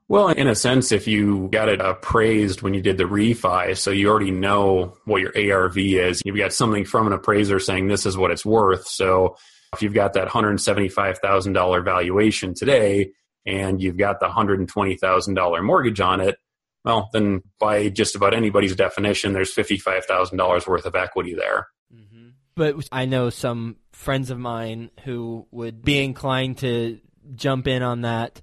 Well, 0.08 0.27
in 0.27 0.48
a 0.48 0.55
sense, 0.55 0.91
if 0.91 1.08
you 1.08 1.48
got 1.53 1.70
it 1.70 1.79
appraised 1.79 2.62
when 2.62 2.74
you 2.74 2.81
did 2.81 2.98
the 2.98 3.05
refi, 3.05 3.77
so 3.77 3.91
you 3.91 4.10
already 4.10 4.31
know 4.31 4.98
what 5.05 5.22
your 5.22 5.31
ARV 5.34 5.77
is, 5.77 6.22
you've 6.25 6.36
got 6.36 6.51
something 6.51 6.84
from 6.84 7.08
an 7.08 7.13
appraiser 7.13 7.60
saying 7.60 7.88
this 7.88 8.05
is 8.05 8.17
what 8.17 8.31
it's 8.31 8.46
worth. 8.46 8.88
So 8.88 9.38
if 9.74 9.81
you've 9.81 9.93
got 9.93 10.13
that 10.13 10.27
$175,000 10.27 11.86
valuation 11.86 12.53
today 12.53 13.12
and 13.46 13.81
you've 13.81 13.96
got 13.96 14.20
the 14.20 14.27
$120,000 14.27 15.63
mortgage 15.63 16.01
on 16.01 16.20
it, 16.20 16.36
well, 16.83 17.09
then 17.13 17.41
by 17.59 17.89
just 17.89 18.15
about 18.15 18.33
anybody's 18.33 18.75
definition, 18.75 19.33
there's 19.33 19.53
$55,000 19.53 20.67
worth 20.67 20.85
of 20.85 20.95
equity 20.95 21.35
there. 21.35 21.67
Mm-hmm. 21.93 22.29
But 22.55 22.88
I 22.91 23.05
know 23.05 23.29
some 23.29 23.77
friends 23.91 24.29
of 24.29 24.39
mine 24.39 24.91
who 25.03 25.47
would 25.51 25.83
be 25.83 26.03
inclined 26.03 26.59
to 26.59 27.00
jump 27.35 27.67
in 27.67 27.83
on 27.83 28.01
that 28.01 28.41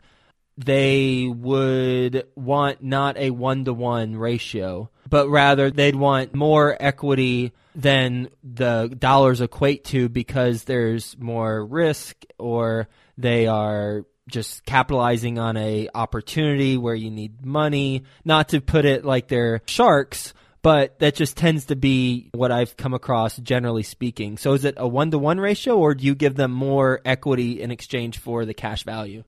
they 0.59 1.29
would 1.29 2.27
want 2.35 2.83
not 2.83 3.17
a 3.17 3.31
one 3.31 3.65
to 3.65 3.73
one 3.73 4.17
ratio, 4.17 4.91
but 5.09 5.29
rather 5.29 5.71
they'd 5.71 5.95
want 5.95 6.35
more 6.35 6.77
equity 6.81 7.53
than 7.77 8.29
the 8.43 8.93
dollars 8.99 9.41
equate 9.41 9.85
to 9.85 10.09
because 10.09 10.65
there's 10.65 11.17
more 11.17 11.65
risk 11.65 12.25
or 12.41 12.89
they 13.17 13.47
are 13.47 14.05
just 14.29 14.65
capitalizing 14.65 15.39
on 15.39 15.57
a 15.57 15.89
opportunity 15.95 16.77
where 16.77 16.95
you 16.95 17.11
need 17.11 17.45
money 17.45 18.05
not 18.25 18.51
to 18.51 18.61
put 18.61 18.85
it 18.85 19.05
like 19.05 19.29
they're 19.29 19.61
sharks 19.67 20.35
but 20.63 20.99
that 20.99 21.15
just 21.15 21.37
tends 21.37 21.67
to 21.67 21.77
be 21.77 22.31
what 22.35 22.51
I've 22.51 22.77
come 22.77 22.95
across 22.95 23.37
generally 23.37 23.83
speaking. 23.83 24.39
So 24.39 24.55
is 24.55 24.65
it 24.65 24.75
a 24.77 24.89
one 24.89 25.11
to 25.13 25.19
one 25.19 25.39
ratio 25.39 25.79
or 25.79 25.95
do 25.95 26.05
you 26.05 26.15
give 26.15 26.35
them 26.35 26.51
more 26.51 27.01
equity 27.05 27.63
in 27.63 27.71
exchange 27.71 28.19
for 28.19 28.45
the 28.45 28.55
cash 28.55 28.83
value? 28.83 29.25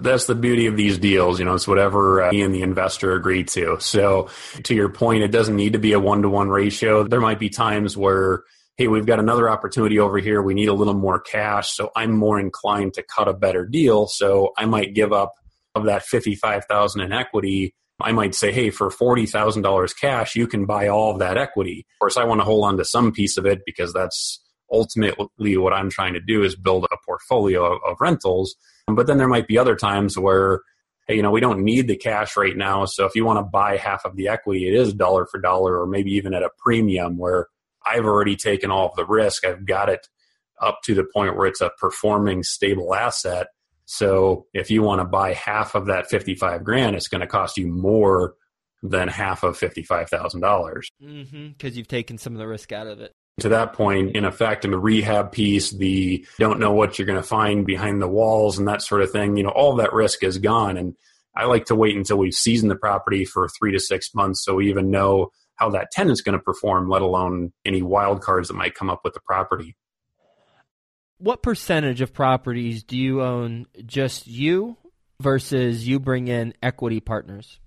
That's 0.00 0.26
the 0.26 0.34
beauty 0.34 0.66
of 0.66 0.76
these 0.76 0.98
deals. 0.98 1.38
You 1.38 1.44
know, 1.44 1.54
it's 1.54 1.68
whatever 1.68 2.22
uh, 2.22 2.32
me 2.32 2.42
and 2.42 2.52
the 2.52 2.62
investor 2.62 3.12
agree 3.12 3.44
to. 3.44 3.76
So, 3.78 4.28
to 4.64 4.74
your 4.74 4.88
point, 4.88 5.22
it 5.22 5.28
doesn't 5.28 5.54
need 5.54 5.74
to 5.74 5.78
be 5.78 5.92
a 5.92 6.00
one 6.00 6.22
to 6.22 6.28
one 6.28 6.48
ratio. 6.48 7.04
There 7.04 7.20
might 7.20 7.38
be 7.38 7.48
times 7.48 7.96
where, 7.96 8.42
hey, 8.76 8.88
we've 8.88 9.06
got 9.06 9.20
another 9.20 9.48
opportunity 9.48 9.98
over 9.98 10.18
here. 10.18 10.42
We 10.42 10.54
need 10.54 10.68
a 10.68 10.74
little 10.74 10.94
more 10.94 11.20
cash. 11.20 11.72
So, 11.74 11.90
I'm 11.96 12.12
more 12.12 12.38
inclined 12.38 12.94
to 12.94 13.02
cut 13.02 13.28
a 13.28 13.34
better 13.34 13.66
deal. 13.66 14.06
So, 14.06 14.52
I 14.56 14.66
might 14.66 14.94
give 14.94 15.12
up 15.12 15.34
of 15.74 15.84
that 15.84 16.04
55000 16.04 17.00
in 17.00 17.12
equity. 17.12 17.74
I 18.00 18.12
might 18.12 18.34
say, 18.34 18.52
hey, 18.52 18.70
for 18.70 18.90
$40,000 18.90 20.00
cash, 20.00 20.34
you 20.34 20.46
can 20.46 20.66
buy 20.66 20.88
all 20.88 21.12
of 21.12 21.20
that 21.20 21.36
equity. 21.36 21.86
Of 21.94 21.98
course, 22.00 22.16
I 22.16 22.24
want 22.24 22.40
to 22.40 22.44
hold 22.44 22.64
on 22.64 22.76
to 22.78 22.84
some 22.84 23.12
piece 23.12 23.36
of 23.36 23.46
it 23.46 23.60
because 23.64 23.92
that's 23.92 24.40
ultimately 24.70 25.56
what 25.56 25.72
I'm 25.72 25.90
trying 25.90 26.14
to 26.14 26.20
do 26.20 26.42
is 26.42 26.56
build 26.56 26.86
a 26.90 26.96
portfolio 27.06 27.76
of 27.76 27.96
rentals 28.00 28.56
but 28.86 29.06
then 29.06 29.18
there 29.18 29.28
might 29.28 29.46
be 29.46 29.58
other 29.58 29.76
times 29.76 30.18
where, 30.18 30.60
hey, 31.06 31.16
you 31.16 31.22
know, 31.22 31.30
we 31.30 31.40
don't 31.40 31.64
need 31.64 31.88
the 31.88 31.96
cash 31.96 32.36
right 32.36 32.56
now. 32.56 32.84
So 32.84 33.06
if 33.06 33.14
you 33.14 33.24
want 33.24 33.38
to 33.38 33.42
buy 33.42 33.76
half 33.76 34.04
of 34.04 34.16
the 34.16 34.28
equity, 34.28 34.68
it 34.68 34.74
is 34.74 34.92
dollar 34.92 35.26
for 35.26 35.40
dollar 35.40 35.80
or 35.80 35.86
maybe 35.86 36.12
even 36.12 36.34
at 36.34 36.42
a 36.42 36.50
premium 36.58 37.16
where 37.16 37.48
I've 37.86 38.04
already 38.04 38.36
taken 38.36 38.70
all 38.70 38.88
of 38.88 38.96
the 38.96 39.04
risk. 39.04 39.44
I've 39.44 39.66
got 39.66 39.88
it 39.88 40.06
up 40.60 40.78
to 40.84 40.94
the 40.94 41.06
point 41.14 41.36
where 41.36 41.46
it's 41.46 41.60
a 41.60 41.70
performing 41.78 42.42
stable 42.42 42.94
asset. 42.94 43.48
So 43.86 44.46
if 44.54 44.70
you 44.70 44.82
want 44.82 45.00
to 45.00 45.04
buy 45.04 45.34
half 45.34 45.74
of 45.74 45.86
that 45.86 46.08
55 46.08 46.64
grand, 46.64 46.96
it's 46.96 47.08
going 47.08 47.20
to 47.20 47.26
cost 47.26 47.58
you 47.58 47.66
more 47.66 48.34
than 48.82 49.08
half 49.08 49.42
of 49.42 49.58
$55,000. 49.58 50.82
Mm-hmm, 51.02 51.48
because 51.48 51.76
you've 51.76 51.88
taken 51.88 52.18
some 52.18 52.32
of 52.34 52.38
the 52.38 52.46
risk 52.46 52.72
out 52.72 52.86
of 52.86 53.00
it 53.00 53.12
to 53.40 53.48
that 53.48 53.72
point, 53.72 54.14
in 54.14 54.24
effect, 54.24 54.64
in 54.64 54.70
the 54.70 54.78
rehab 54.78 55.32
piece, 55.32 55.70
the 55.70 56.24
don't 56.38 56.60
know 56.60 56.72
what 56.72 56.98
you're 56.98 57.06
going 57.06 57.20
to 57.20 57.28
find 57.28 57.66
behind 57.66 58.00
the 58.00 58.08
walls 58.08 58.58
and 58.58 58.68
that 58.68 58.82
sort 58.82 59.02
of 59.02 59.10
thing, 59.10 59.36
you 59.36 59.42
know, 59.42 59.50
all 59.50 59.76
that 59.76 59.92
risk 59.92 60.22
is 60.22 60.38
gone. 60.38 60.76
And 60.76 60.94
I 61.34 61.46
like 61.46 61.64
to 61.66 61.74
wait 61.74 61.96
until 61.96 62.18
we've 62.18 62.34
seasoned 62.34 62.70
the 62.70 62.76
property 62.76 63.24
for 63.24 63.48
three 63.48 63.72
to 63.72 63.80
six 63.80 64.14
months 64.14 64.44
so 64.44 64.54
we 64.54 64.70
even 64.70 64.90
know 64.90 65.30
how 65.56 65.70
that 65.70 65.90
tenant's 65.92 66.20
going 66.20 66.36
to 66.36 66.42
perform, 66.42 66.88
let 66.88 67.02
alone 67.02 67.52
any 67.64 67.82
wild 67.82 68.20
cards 68.20 68.48
that 68.48 68.54
might 68.54 68.74
come 68.74 68.90
up 68.90 69.00
with 69.04 69.14
the 69.14 69.20
property. 69.20 69.76
What 71.18 71.42
percentage 71.42 72.00
of 72.00 72.12
properties 72.12 72.82
do 72.82 72.96
you 72.96 73.22
own 73.22 73.66
just 73.86 74.26
you 74.26 74.76
versus 75.20 75.86
you 75.86 76.00
bring 76.00 76.28
in 76.28 76.54
equity 76.62 77.00
partners? 77.00 77.60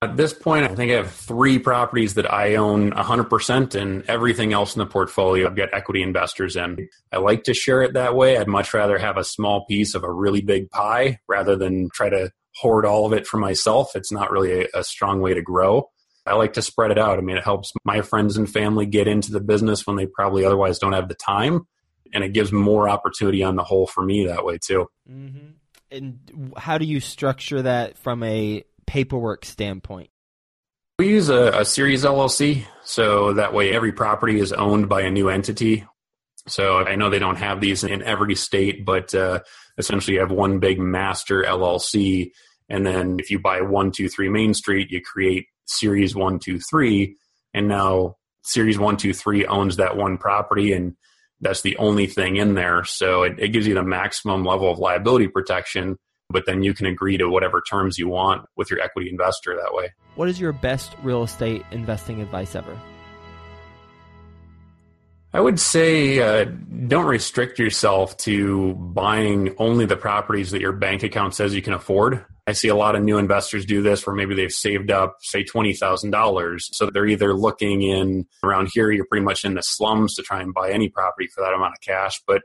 At 0.00 0.16
this 0.16 0.32
point, 0.32 0.64
I 0.64 0.74
think 0.74 0.90
I 0.90 0.96
have 0.96 1.12
three 1.12 1.60
properties 1.60 2.14
that 2.14 2.32
I 2.32 2.56
own 2.56 2.90
100%, 2.90 3.74
and 3.80 4.02
everything 4.08 4.52
else 4.52 4.74
in 4.74 4.80
the 4.80 4.86
portfolio 4.86 5.46
I've 5.46 5.54
got 5.54 5.72
equity 5.72 6.02
investors 6.02 6.56
in. 6.56 6.88
I 7.12 7.18
like 7.18 7.44
to 7.44 7.54
share 7.54 7.82
it 7.82 7.94
that 7.94 8.16
way. 8.16 8.36
I'd 8.36 8.48
much 8.48 8.74
rather 8.74 8.98
have 8.98 9.16
a 9.16 9.22
small 9.22 9.64
piece 9.66 9.94
of 9.94 10.02
a 10.02 10.12
really 10.12 10.40
big 10.40 10.70
pie 10.70 11.20
rather 11.28 11.54
than 11.54 11.88
try 11.94 12.08
to 12.08 12.32
hoard 12.56 12.84
all 12.84 13.06
of 13.06 13.12
it 13.12 13.28
for 13.28 13.36
myself. 13.36 13.94
It's 13.94 14.10
not 14.10 14.32
really 14.32 14.62
a, 14.62 14.80
a 14.80 14.82
strong 14.82 15.20
way 15.20 15.34
to 15.34 15.42
grow. 15.42 15.88
I 16.24 16.34
like 16.34 16.52
to 16.54 16.62
spread 16.62 16.90
it 16.90 16.98
out. 16.98 17.18
I 17.18 17.22
mean, 17.22 17.36
it 17.36 17.44
helps 17.44 17.72
my 17.84 18.00
friends 18.02 18.36
and 18.36 18.48
family 18.48 18.86
get 18.86 19.08
into 19.08 19.32
the 19.32 19.40
business 19.40 19.86
when 19.86 19.96
they 19.96 20.06
probably 20.06 20.44
otherwise 20.44 20.78
don't 20.78 20.92
have 20.92 21.08
the 21.08 21.14
time, 21.14 21.66
and 22.12 22.22
it 22.22 22.32
gives 22.32 22.52
more 22.52 22.88
opportunity 22.88 23.42
on 23.42 23.56
the 23.56 23.64
whole 23.64 23.86
for 23.86 24.04
me 24.04 24.26
that 24.26 24.44
way 24.44 24.58
too. 24.58 24.86
Mm-hmm. 25.10 25.48
And 25.90 26.52
how 26.56 26.78
do 26.78 26.86
you 26.86 27.00
structure 27.00 27.62
that 27.62 27.98
from 27.98 28.22
a 28.22 28.64
paperwork 28.86 29.44
standpoint? 29.44 30.10
We 30.98 31.08
use 31.08 31.28
a, 31.28 31.60
a 31.60 31.64
series 31.64 32.04
LLC, 32.04 32.64
so 32.84 33.34
that 33.34 33.52
way 33.52 33.72
every 33.72 33.92
property 33.92 34.38
is 34.38 34.52
owned 34.52 34.88
by 34.88 35.02
a 35.02 35.10
new 35.10 35.28
entity. 35.28 35.84
So 36.46 36.78
I 36.78 36.96
know 36.96 37.10
they 37.10 37.18
don't 37.18 37.36
have 37.36 37.60
these 37.60 37.84
in 37.84 38.02
every 38.02 38.34
state, 38.34 38.84
but 38.84 39.14
uh, 39.14 39.40
essentially 39.78 40.14
you 40.14 40.20
have 40.20 40.30
one 40.30 40.58
big 40.58 40.78
master 40.78 41.42
LLC. 41.42 42.30
And 42.68 42.86
then 42.86 43.18
if 43.20 43.30
you 43.30 43.38
buy 43.38 43.60
123 43.60 44.28
Main 44.28 44.54
Street, 44.54 44.90
you 44.90 45.00
create 45.00 45.46
Series 45.66 46.14
123. 46.14 47.16
And 47.54 47.68
now 47.68 48.16
Series 48.44 48.78
123 48.78 49.46
owns 49.46 49.76
that 49.76 49.96
one 49.96 50.18
property, 50.18 50.72
and 50.72 50.94
that's 51.40 51.62
the 51.62 51.76
only 51.76 52.06
thing 52.06 52.36
in 52.36 52.54
there. 52.54 52.84
So 52.84 53.22
it, 53.22 53.38
it 53.38 53.48
gives 53.48 53.66
you 53.66 53.74
the 53.74 53.82
maximum 53.82 54.44
level 54.44 54.70
of 54.70 54.78
liability 54.78 55.28
protection 55.28 55.96
but 56.32 56.46
then 56.46 56.62
you 56.62 56.74
can 56.74 56.86
agree 56.86 57.18
to 57.18 57.28
whatever 57.28 57.60
terms 57.60 57.98
you 57.98 58.08
want 58.08 58.46
with 58.56 58.70
your 58.70 58.80
equity 58.80 59.10
investor 59.10 59.54
that 59.54 59.74
way. 59.74 59.90
What 60.16 60.28
is 60.28 60.40
your 60.40 60.52
best 60.52 60.96
real 61.02 61.22
estate 61.22 61.64
investing 61.70 62.20
advice 62.20 62.56
ever? 62.56 62.76
I 65.34 65.40
would 65.40 65.58
say 65.58 66.20
uh, 66.20 66.44
don't 66.86 67.06
restrict 67.06 67.58
yourself 67.58 68.16
to 68.18 68.74
buying 68.74 69.54
only 69.56 69.86
the 69.86 69.96
properties 69.96 70.50
that 70.50 70.60
your 70.60 70.72
bank 70.72 71.02
account 71.02 71.34
says 71.34 71.54
you 71.54 71.62
can 71.62 71.72
afford. 71.72 72.24
I 72.46 72.52
see 72.52 72.68
a 72.68 72.74
lot 72.74 72.96
of 72.96 73.02
new 73.02 73.16
investors 73.18 73.64
do 73.64 73.82
this 73.82 74.06
where 74.06 74.14
maybe 74.14 74.34
they've 74.34 74.52
saved 74.52 74.90
up, 74.90 75.16
say, 75.20 75.42
$20,000. 75.44 76.60
So 76.60 76.90
they're 76.90 77.06
either 77.06 77.34
looking 77.34 77.82
in 77.82 78.26
around 78.42 78.68
here, 78.74 78.90
you're 78.90 79.06
pretty 79.06 79.24
much 79.24 79.44
in 79.44 79.54
the 79.54 79.62
slums 79.62 80.16
to 80.16 80.22
try 80.22 80.42
and 80.42 80.52
buy 80.52 80.70
any 80.70 80.88
property 80.88 81.28
for 81.28 81.42
that 81.42 81.54
amount 81.54 81.74
of 81.74 81.80
cash. 81.80 82.20
But 82.26 82.42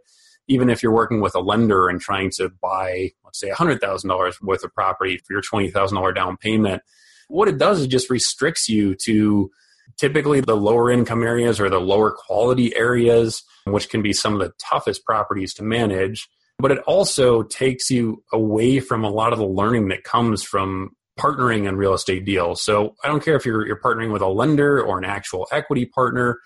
even 0.47 0.69
if 0.69 0.81
you're 0.81 0.93
working 0.93 1.19
with 1.19 1.35
a 1.35 1.41
lender 1.41 1.89
and 1.89 1.99
trying 1.99 2.29
to 2.37 2.49
buy, 2.61 3.11
let's 3.25 3.39
say, 3.39 3.49
$100,000 3.49 4.41
worth 4.41 4.63
of 4.63 4.73
property 4.73 5.17
for 5.17 5.33
your 5.33 5.41
$20,000 5.41 6.15
down 6.15 6.37
payment, 6.37 6.83
what 7.27 7.49
it 7.49 7.57
does 7.57 7.81
is 7.81 7.87
just 7.87 8.09
restricts 8.09 8.69
you 8.69 8.95
to 9.03 9.51
typically 9.97 10.41
the 10.41 10.55
lower 10.55 10.91
income 10.91 11.23
areas 11.23 11.59
or 11.59 11.69
the 11.69 11.79
lower 11.79 12.11
quality 12.11 12.75
areas, 12.75 13.43
which 13.65 13.89
can 13.89 14.01
be 14.01 14.13
some 14.13 14.33
of 14.33 14.39
the 14.39 14.53
toughest 14.59 15.05
properties 15.05 15.53
to 15.55 15.63
manage. 15.63 16.27
But 16.59 16.71
it 16.71 16.79
also 16.79 17.43
takes 17.43 17.89
you 17.89 18.23
away 18.33 18.79
from 18.79 19.03
a 19.03 19.09
lot 19.09 19.33
of 19.33 19.39
the 19.39 19.47
learning 19.47 19.89
that 19.89 20.03
comes 20.03 20.43
from 20.43 20.91
partnering 21.19 21.67
in 21.67 21.77
real 21.77 21.93
estate 21.93 22.25
deals. 22.25 22.63
So 22.63 22.95
I 23.03 23.07
don't 23.07 23.23
care 23.23 23.35
if 23.35 23.45
you're, 23.45 23.65
you're 23.65 23.79
partnering 23.79 24.11
with 24.11 24.21
a 24.21 24.27
lender 24.27 24.81
or 24.81 24.97
an 24.97 25.05
actual 25.05 25.47
equity 25.51 25.85
partner 25.85 26.39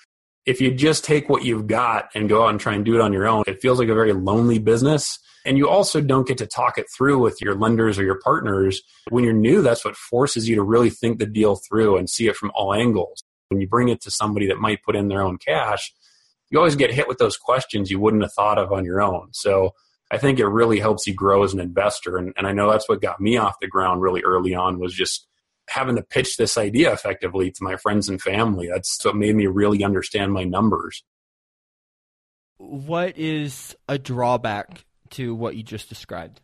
if 0.45 0.59
you 0.59 0.73
just 0.73 1.03
take 1.03 1.29
what 1.29 1.43
you've 1.43 1.67
got 1.67 2.09
and 2.15 2.27
go 2.27 2.43
out 2.43 2.49
and 2.49 2.59
try 2.59 2.73
and 2.73 2.83
do 2.83 2.95
it 2.95 3.01
on 3.01 3.13
your 3.13 3.27
own, 3.27 3.43
it 3.47 3.61
feels 3.61 3.79
like 3.79 3.89
a 3.89 3.93
very 3.93 4.13
lonely 4.13 4.59
business. 4.59 5.19
And 5.45 5.57
you 5.57 5.67
also 5.69 6.01
don't 6.01 6.27
get 6.27 6.37
to 6.39 6.47
talk 6.47 6.77
it 6.77 6.85
through 6.95 7.19
with 7.19 7.41
your 7.41 7.55
lenders 7.55 7.97
or 7.97 8.03
your 8.03 8.19
partners. 8.19 8.81
When 9.09 9.23
you're 9.23 9.33
new, 9.33 9.61
that's 9.61 9.83
what 9.83 9.95
forces 9.95 10.47
you 10.47 10.55
to 10.55 10.63
really 10.63 10.91
think 10.91 11.19
the 11.19 11.25
deal 11.25 11.55
through 11.55 11.97
and 11.97 12.09
see 12.09 12.27
it 12.27 12.35
from 12.35 12.51
all 12.53 12.73
angles. 12.73 13.20
When 13.51 13.61
you 13.61 13.67
bring 13.67 13.89
it 13.89 14.01
to 14.01 14.11
somebody 14.11 14.47
that 14.47 14.59
might 14.59 14.81
put 14.81 14.95
in 14.95 15.09
their 15.09 15.21
own 15.21 15.37
cash, 15.37 15.93
you 16.49 16.57
always 16.57 16.75
get 16.75 16.93
hit 16.93 17.07
with 17.07 17.17
those 17.17 17.37
questions 17.37 17.91
you 17.91 17.99
wouldn't 17.99 18.23
have 18.23 18.33
thought 18.33 18.57
of 18.57 18.71
on 18.71 18.85
your 18.85 19.01
own. 19.01 19.29
So 19.33 19.73
I 20.09 20.17
think 20.17 20.39
it 20.39 20.47
really 20.47 20.79
helps 20.79 21.05
you 21.05 21.13
grow 21.13 21.43
as 21.43 21.53
an 21.53 21.59
investor. 21.59 22.17
And, 22.17 22.33
and 22.37 22.47
I 22.47 22.53
know 22.53 22.71
that's 22.71 22.87
what 22.87 23.01
got 23.01 23.19
me 23.21 23.37
off 23.37 23.59
the 23.59 23.67
ground 23.67 24.01
really 24.01 24.21
early 24.23 24.55
on 24.55 24.79
was 24.79 24.93
just 24.93 25.27
having 25.69 25.95
to 25.95 26.01
pitch 26.01 26.37
this 26.37 26.57
idea 26.57 26.91
effectively 26.91 27.51
to 27.51 27.63
my 27.63 27.77
friends 27.77 28.09
and 28.09 28.21
family. 28.21 28.67
That's 28.67 29.03
what 29.03 29.15
made 29.15 29.35
me 29.35 29.47
really 29.47 29.83
understand 29.83 30.33
my 30.33 30.43
numbers. 30.43 31.03
What 32.57 33.17
is 33.17 33.75
a 33.87 33.97
drawback 33.97 34.85
to 35.11 35.33
what 35.33 35.55
you 35.55 35.63
just 35.63 35.89
described? 35.89 36.41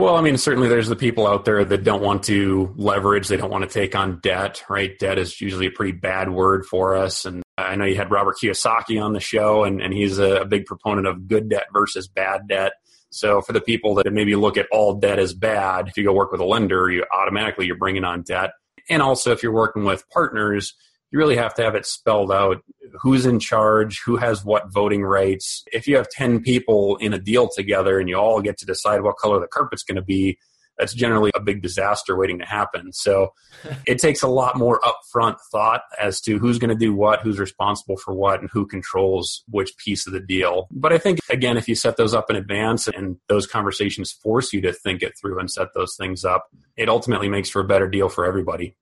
Well, 0.00 0.16
I 0.16 0.22
mean, 0.22 0.38
certainly 0.38 0.70
there's 0.70 0.88
the 0.88 0.96
people 0.96 1.26
out 1.26 1.44
there 1.44 1.62
that 1.62 1.84
don't 1.84 2.00
want 2.00 2.22
to 2.22 2.72
leverage, 2.78 3.28
they 3.28 3.36
don't 3.36 3.50
want 3.50 3.64
to 3.64 3.70
take 3.70 3.94
on 3.94 4.18
debt, 4.20 4.64
right? 4.66 4.98
Debt 4.98 5.18
is 5.18 5.38
usually 5.42 5.66
a 5.66 5.70
pretty 5.70 5.92
bad 5.92 6.30
word 6.30 6.64
for 6.64 6.94
us. 6.94 7.26
And 7.26 7.42
I 7.58 7.76
know 7.76 7.84
you 7.84 7.96
had 7.96 8.10
Robert 8.10 8.36
Kiyosaki 8.42 8.98
on 8.98 9.12
the 9.12 9.20
show, 9.20 9.62
and, 9.62 9.82
and 9.82 9.92
he's 9.92 10.18
a, 10.18 10.46
big 10.46 10.64
proponent 10.64 11.06
of 11.06 11.28
good 11.28 11.50
debt 11.50 11.66
versus 11.70 12.08
bad 12.08 12.48
debt. 12.48 12.72
So 13.10 13.42
for 13.42 13.52
the 13.52 13.60
people 13.60 13.94
that 13.96 14.10
maybe 14.10 14.36
look 14.36 14.56
at 14.56 14.68
all 14.72 14.94
debt 14.94 15.18
as 15.18 15.34
bad, 15.34 15.88
if 15.88 15.98
you 15.98 16.04
go 16.04 16.14
work 16.14 16.32
with 16.32 16.40
a 16.40 16.46
lender, 16.46 16.90
you 16.90 17.04
automatically 17.12 17.66
you're 17.66 17.76
bringing 17.76 18.04
on 18.04 18.22
debt. 18.22 18.52
And 18.88 19.02
also 19.02 19.32
if 19.32 19.42
you're 19.42 19.52
working 19.52 19.84
with 19.84 20.08
partners, 20.08 20.72
you 21.10 21.18
really 21.18 21.36
have 21.36 21.54
to 21.54 21.62
have 21.62 21.74
it 21.74 21.86
spelled 21.86 22.32
out 22.32 22.62
who's 23.00 23.26
in 23.26 23.38
charge, 23.38 24.00
who 24.04 24.16
has 24.16 24.44
what 24.44 24.72
voting 24.72 25.02
rights. 25.02 25.64
If 25.72 25.86
you 25.86 25.96
have 25.96 26.08
10 26.08 26.40
people 26.40 26.96
in 26.96 27.12
a 27.12 27.18
deal 27.18 27.48
together 27.48 27.98
and 27.98 28.08
you 28.08 28.16
all 28.16 28.40
get 28.40 28.58
to 28.58 28.66
decide 28.66 29.02
what 29.02 29.16
color 29.16 29.40
the 29.40 29.46
carpet's 29.46 29.82
going 29.82 29.96
to 29.96 30.02
be, 30.02 30.38
that's 30.78 30.94
generally 30.94 31.30
a 31.34 31.40
big 31.40 31.60
disaster 31.60 32.16
waiting 32.16 32.38
to 32.38 32.46
happen. 32.46 32.92
So 32.92 33.34
it 33.86 33.98
takes 33.98 34.22
a 34.22 34.28
lot 34.28 34.56
more 34.56 34.80
upfront 34.80 35.36
thought 35.52 35.82
as 36.00 36.20
to 36.22 36.38
who's 36.38 36.58
going 36.58 36.70
to 36.70 36.74
do 36.74 36.94
what, 36.94 37.20
who's 37.20 37.38
responsible 37.38 37.96
for 37.96 38.14
what, 38.14 38.40
and 38.40 38.48
who 38.50 38.66
controls 38.66 39.44
which 39.48 39.76
piece 39.76 40.06
of 40.06 40.14
the 40.14 40.20
deal. 40.20 40.68
But 40.70 40.92
I 40.92 40.98
think, 40.98 41.20
again, 41.28 41.58
if 41.58 41.68
you 41.68 41.74
set 41.74 41.98
those 41.98 42.14
up 42.14 42.30
in 42.30 42.36
advance 42.36 42.88
and 42.88 43.18
those 43.28 43.46
conversations 43.46 44.10
force 44.10 44.52
you 44.52 44.62
to 44.62 44.72
think 44.72 45.02
it 45.02 45.12
through 45.20 45.38
and 45.38 45.50
set 45.50 45.68
those 45.74 45.96
things 45.96 46.24
up, 46.24 46.46
it 46.76 46.88
ultimately 46.88 47.28
makes 47.28 47.50
for 47.50 47.60
a 47.60 47.64
better 47.64 47.88
deal 47.88 48.08
for 48.08 48.24
everybody. 48.24 48.74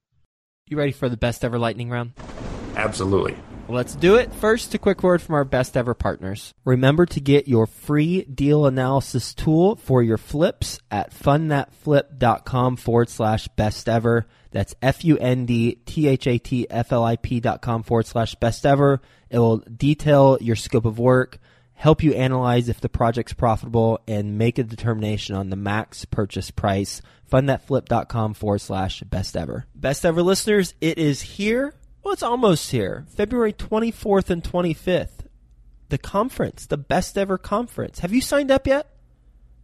You 0.70 0.76
ready 0.76 0.92
for 0.92 1.08
the 1.08 1.16
best 1.16 1.44
ever 1.44 1.58
lightning 1.58 1.88
round? 1.88 2.12
Absolutely. 2.76 3.36
Let's 3.70 3.94
do 3.94 4.16
it. 4.16 4.32
First, 4.34 4.74
a 4.74 4.78
quick 4.78 5.02
word 5.02 5.20
from 5.22 5.34
our 5.34 5.44
best 5.44 5.76
ever 5.76 5.94
partners. 5.94 6.52
Remember 6.64 7.06
to 7.06 7.20
get 7.20 7.48
your 7.48 7.66
free 7.66 8.22
deal 8.22 8.66
analysis 8.66 9.34
tool 9.34 9.76
for 9.76 10.02
your 10.02 10.18
flips 10.18 10.78
at 10.90 11.12
fundthatflip.com 11.12 12.76
forward 12.76 13.08
slash 13.08 13.48
best 13.48 13.88
ever. 13.88 14.26
That's 14.50 14.74
F 14.80 15.04
U 15.04 15.18
N 15.18 15.46
D 15.46 15.76
T 15.86 16.06
H 16.06 16.26
A 16.26 16.38
T 16.38 16.66
F 16.68 16.92
L 16.92 17.04
I 17.04 17.16
P 17.16 17.40
dot 17.40 17.60
com 17.60 17.82
forward 17.82 18.06
slash 18.06 18.34
best 18.36 18.64
ever. 18.64 19.00
It 19.30 19.38
will 19.38 19.58
detail 19.58 20.38
your 20.40 20.56
scope 20.56 20.86
of 20.86 20.98
work, 20.98 21.38
help 21.78 22.02
you 22.02 22.12
analyze 22.12 22.68
if 22.68 22.80
the 22.80 22.88
project's 22.88 23.32
profitable, 23.32 24.00
and 24.08 24.36
make 24.36 24.58
a 24.58 24.64
determination 24.64 25.36
on 25.36 25.48
the 25.48 25.56
max 25.56 26.04
purchase 26.04 26.50
price. 26.50 27.00
Fundthatflip.com 27.30 28.34
forward 28.34 28.60
slash 28.60 29.00
best 29.02 29.36
ever. 29.36 29.64
Best 29.76 30.04
ever 30.04 30.22
listeners, 30.22 30.74
it 30.80 30.98
is 30.98 31.22
here. 31.22 31.74
Well, 32.02 32.14
it's 32.14 32.22
almost 32.22 32.72
here. 32.72 33.06
February 33.14 33.52
24th 33.52 34.28
and 34.28 34.42
25th. 34.42 35.26
The 35.88 35.98
conference, 35.98 36.66
the 36.66 36.76
best 36.76 37.16
ever 37.16 37.38
conference. 37.38 38.00
Have 38.00 38.12
you 38.12 38.20
signed 38.20 38.50
up 38.50 38.66
yet? 38.66 38.90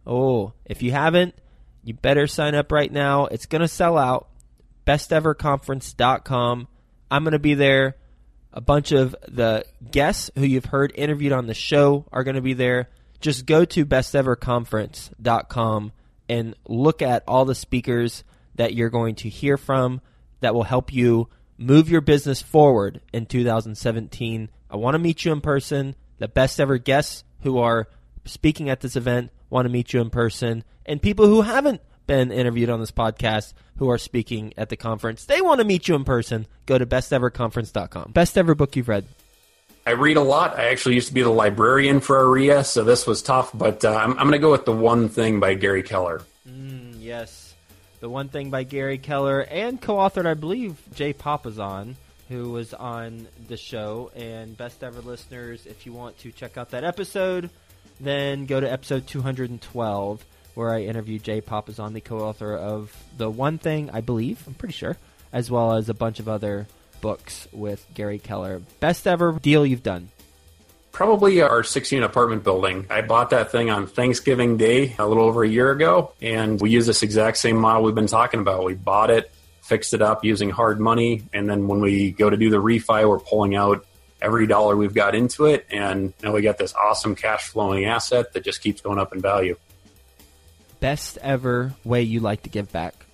Oh, 0.07 0.53
if 0.65 0.81
you 0.81 0.91
haven't, 0.91 1.35
you 1.83 1.95
better 1.95 2.27
sign 2.27 2.55
up 2.55 2.71
right 2.71 2.91
now. 2.91 3.25
It's 3.25 3.45
going 3.45 3.61
to 3.61 3.67
sell 3.67 3.97
out. 3.97 4.29
Besteverconference.com. 4.87 6.67
I'm 7.11 7.23
going 7.23 7.33
to 7.33 7.39
be 7.39 7.55
there. 7.55 7.97
A 8.55 8.61
bunch 8.61 8.93
of 8.93 9.13
the 9.27 9.65
guests 9.91 10.31
who 10.35 10.45
you've 10.45 10.65
heard 10.65 10.93
interviewed 10.95 11.33
on 11.33 11.45
the 11.45 11.53
show 11.53 12.05
are 12.11 12.23
going 12.23 12.35
to 12.35 12.41
be 12.41 12.53
there. 12.53 12.89
Just 13.19 13.45
go 13.45 13.65
to 13.65 13.85
besteverconference.com 13.85 15.91
and 16.29 16.55
look 16.65 17.01
at 17.01 17.23
all 17.27 17.43
the 17.43 17.53
speakers 17.53 18.23
that 18.55 18.73
you're 18.73 18.89
going 18.89 19.15
to 19.15 19.29
hear 19.29 19.57
from 19.57 19.99
that 20.39 20.55
will 20.55 20.63
help 20.63 20.93
you 20.93 21.27
move 21.57 21.89
your 21.89 21.99
business 21.99 22.41
forward 22.41 23.01
in 23.13 23.25
2017. 23.25 24.49
I 24.69 24.75
want 24.77 24.95
to 24.95 24.99
meet 24.99 25.25
you 25.25 25.33
in 25.33 25.41
person. 25.41 25.95
The 26.19 26.29
best 26.29 26.59
ever 26.59 26.77
guests 26.77 27.25
who 27.41 27.57
are 27.57 27.89
speaking 28.23 28.69
at 28.69 28.79
this 28.79 28.95
event 28.95 29.31
want 29.49 29.65
to 29.65 29.71
meet 29.71 29.91
you 29.91 29.99
in 29.99 30.09
person. 30.09 30.63
And 30.85 31.01
people 31.01 31.27
who 31.27 31.41
haven't 31.41 31.81
been 32.07 32.31
interviewed 32.31 32.69
on 32.69 32.79
this 32.79 32.91
podcast 32.91 33.53
who 33.77 33.89
are 33.89 33.97
speaking 33.97 34.53
at 34.57 34.69
the 34.69 34.77
conference, 34.77 35.25
they 35.25 35.41
want 35.41 35.59
to 35.59 35.65
meet 35.65 35.87
you 35.87 35.95
in 35.95 36.03
person. 36.03 36.47
Go 36.65 36.77
to 36.77 36.85
besteverconference.com. 36.85 38.11
Best 38.11 38.37
ever 38.37 38.55
book 38.55 38.75
you've 38.75 38.87
read. 38.87 39.05
I 39.87 39.91
read 39.91 40.17
a 40.17 40.21
lot. 40.21 40.57
I 40.57 40.69
actually 40.69 40.95
used 40.95 41.09
to 41.09 41.13
be 41.13 41.21
the 41.21 41.29
librarian 41.29 41.99
for 41.99 42.17
AREA, 42.17 42.65
so 42.65 42.83
this 42.83 43.05
was 43.05 43.21
tough, 43.21 43.51
but 43.53 43.85
uh, 43.85 43.93
I'm, 43.93 44.11
I'm 44.11 44.27
going 44.27 44.31
to 44.31 44.39
go 44.39 44.51
with 44.51 44.65
The 44.65 44.71
One 44.71 45.09
Thing 45.09 45.39
by 45.39 45.53
Gary 45.53 45.83
Keller. 45.83 46.23
Mm, 46.49 46.95
yes. 46.99 47.53
The 47.99 48.09
One 48.09 48.29
Thing 48.29 48.49
by 48.49 48.63
Gary 48.63 48.97
Keller 48.97 49.41
and 49.41 49.79
co 49.79 49.97
authored, 49.97 50.25
I 50.25 50.33
believe, 50.33 50.81
Jay 50.95 51.13
Papasan, 51.13 51.95
who 52.29 52.49
was 52.49 52.73
on 52.73 53.27
the 53.47 53.57
show. 53.57 54.11
And 54.15 54.57
best 54.57 54.83
ever 54.83 55.01
listeners, 55.01 55.67
if 55.67 55.85
you 55.85 55.93
want 55.93 56.17
to 56.19 56.31
check 56.31 56.57
out 56.57 56.71
that 56.71 56.83
episode, 56.83 57.51
then 57.99 58.47
go 58.47 58.59
to 58.59 58.71
episode 58.71 59.05
212, 59.05 60.25
where 60.55 60.73
I 60.73 60.83
interviewed 60.83 61.23
Jay 61.23 61.41
Papasan, 61.41 61.93
the 61.93 62.01
co 62.01 62.19
author 62.19 62.55
of 62.55 62.95
The 63.17 63.29
One 63.29 63.57
Thing, 63.57 63.89
I 63.93 64.01
believe, 64.01 64.41
I'm 64.47 64.53
pretty 64.53 64.73
sure, 64.73 64.97
as 65.31 65.51
well 65.51 65.73
as 65.73 65.89
a 65.89 65.93
bunch 65.93 66.19
of 66.19 66.27
other 66.27 66.67
books 67.01 67.47
with 67.51 67.85
Gary 67.93 68.19
Keller. 68.19 68.61
Best 68.79 69.05
ever 69.05 69.33
deal 69.33 69.65
you've 69.65 69.83
done? 69.83 70.09
Probably 70.91 71.41
our 71.41 71.61
16 71.61 72.03
apartment 72.03 72.43
building. 72.43 72.87
I 72.89 73.01
bought 73.01 73.31
that 73.31 73.51
thing 73.51 73.69
on 73.69 73.85
Thanksgiving 73.85 74.55
Day 74.55 74.95
a 74.97 75.05
little 75.05 75.25
over 75.25 75.43
a 75.43 75.47
year 75.47 75.71
ago, 75.71 76.13
and 76.21 76.59
we 76.59 76.69
use 76.69 76.87
this 76.87 77.03
exact 77.03 77.37
same 77.37 77.57
model 77.57 77.83
we've 77.83 77.93
been 77.93 78.07
talking 78.07 78.39
about. 78.39 78.63
We 78.63 78.75
bought 78.75 79.09
it, 79.09 79.29
fixed 79.61 79.93
it 79.93 80.01
up 80.01 80.23
using 80.23 80.49
hard 80.49 80.79
money, 80.79 81.23
and 81.33 81.49
then 81.49 81.67
when 81.67 81.81
we 81.81 82.11
go 82.11 82.29
to 82.29 82.37
do 82.37 82.49
the 82.49 82.61
refi, 82.61 83.07
we're 83.07 83.19
pulling 83.19 83.55
out 83.55 83.85
every 84.21 84.47
dollar 84.47 84.75
we've 84.77 84.93
got 84.93 85.15
into 85.15 85.45
it, 85.45 85.67
and 85.69 86.13
now 86.23 86.31
we 86.33 86.41
got 86.41 86.57
this 86.57 86.73
awesome 86.73 87.15
cash 87.15 87.49
flowing 87.49 87.85
asset 87.85 88.31
that 88.33 88.43
just 88.45 88.61
keeps 88.61 88.79
going 88.79 88.97
up 88.97 89.13
in 89.13 89.21
value. 89.21 89.57
Best 90.79 91.17
ever 91.21 91.73
way 91.83 92.01
you 92.01 92.19
like 92.19 92.43
to 92.43 92.49
give 92.49 92.71
back? 92.71 93.05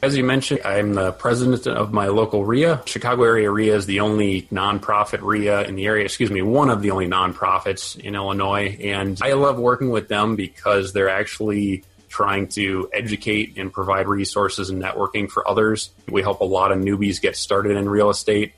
As 0.00 0.16
you 0.16 0.22
mentioned, 0.22 0.60
I'm 0.64 0.94
the 0.94 1.10
president 1.10 1.66
of 1.66 1.92
my 1.92 2.06
local 2.06 2.44
REIA. 2.44 2.82
Chicago 2.86 3.24
area 3.24 3.50
REIA 3.50 3.74
is 3.74 3.86
the 3.86 3.98
only 3.98 4.42
nonprofit 4.42 5.22
REIA 5.22 5.62
in 5.62 5.74
the 5.74 5.86
area, 5.86 6.04
excuse 6.04 6.30
me, 6.30 6.40
one 6.40 6.70
of 6.70 6.82
the 6.82 6.92
only 6.92 7.08
nonprofits 7.08 7.98
in 7.98 8.14
Illinois. 8.14 8.78
And 8.80 9.18
I 9.20 9.32
love 9.32 9.58
working 9.58 9.90
with 9.90 10.06
them 10.06 10.36
because 10.36 10.92
they're 10.92 11.08
actually 11.08 11.82
trying 12.08 12.46
to 12.48 12.88
educate 12.92 13.58
and 13.58 13.72
provide 13.72 14.06
resources 14.06 14.70
and 14.70 14.80
networking 14.80 15.28
for 15.28 15.48
others. 15.48 15.90
We 16.08 16.22
help 16.22 16.40
a 16.40 16.44
lot 16.44 16.70
of 16.70 16.78
newbies 16.78 17.20
get 17.20 17.36
started 17.36 17.76
in 17.76 17.88
real 17.88 18.08
estate. 18.08 18.52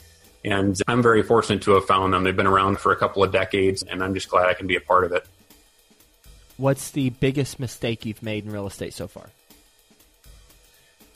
And 0.45 0.79
I'm 0.87 1.03
very 1.03 1.23
fortunate 1.23 1.63
to 1.63 1.73
have 1.73 1.87
found 1.87 2.13
them. 2.13 2.23
They've 2.23 2.37
been 2.37 2.47
around 2.47 2.79
for 2.81 2.93
a 2.93 2.97
couple 2.97 3.23
of 3.23 3.33
decades, 3.33 3.83
and 3.83 4.03
I'm 4.03 4.15
just 4.15 4.29
glad 4.29 4.47
I 4.47 4.55
can 4.55 4.67
be 4.67 4.77
a 4.77 4.81
part 4.81 5.05
of 5.05 5.13
it. 5.13 5.27
What's 6.61 6.91
the 6.91 7.09
biggest 7.09 7.59
mistake 7.59 8.05
you've 8.05 8.23
made 8.23 8.45
in 8.45 8.53
real 8.53 8.67
estate 8.67 8.93
so 8.93 9.09
far? 9.09 9.31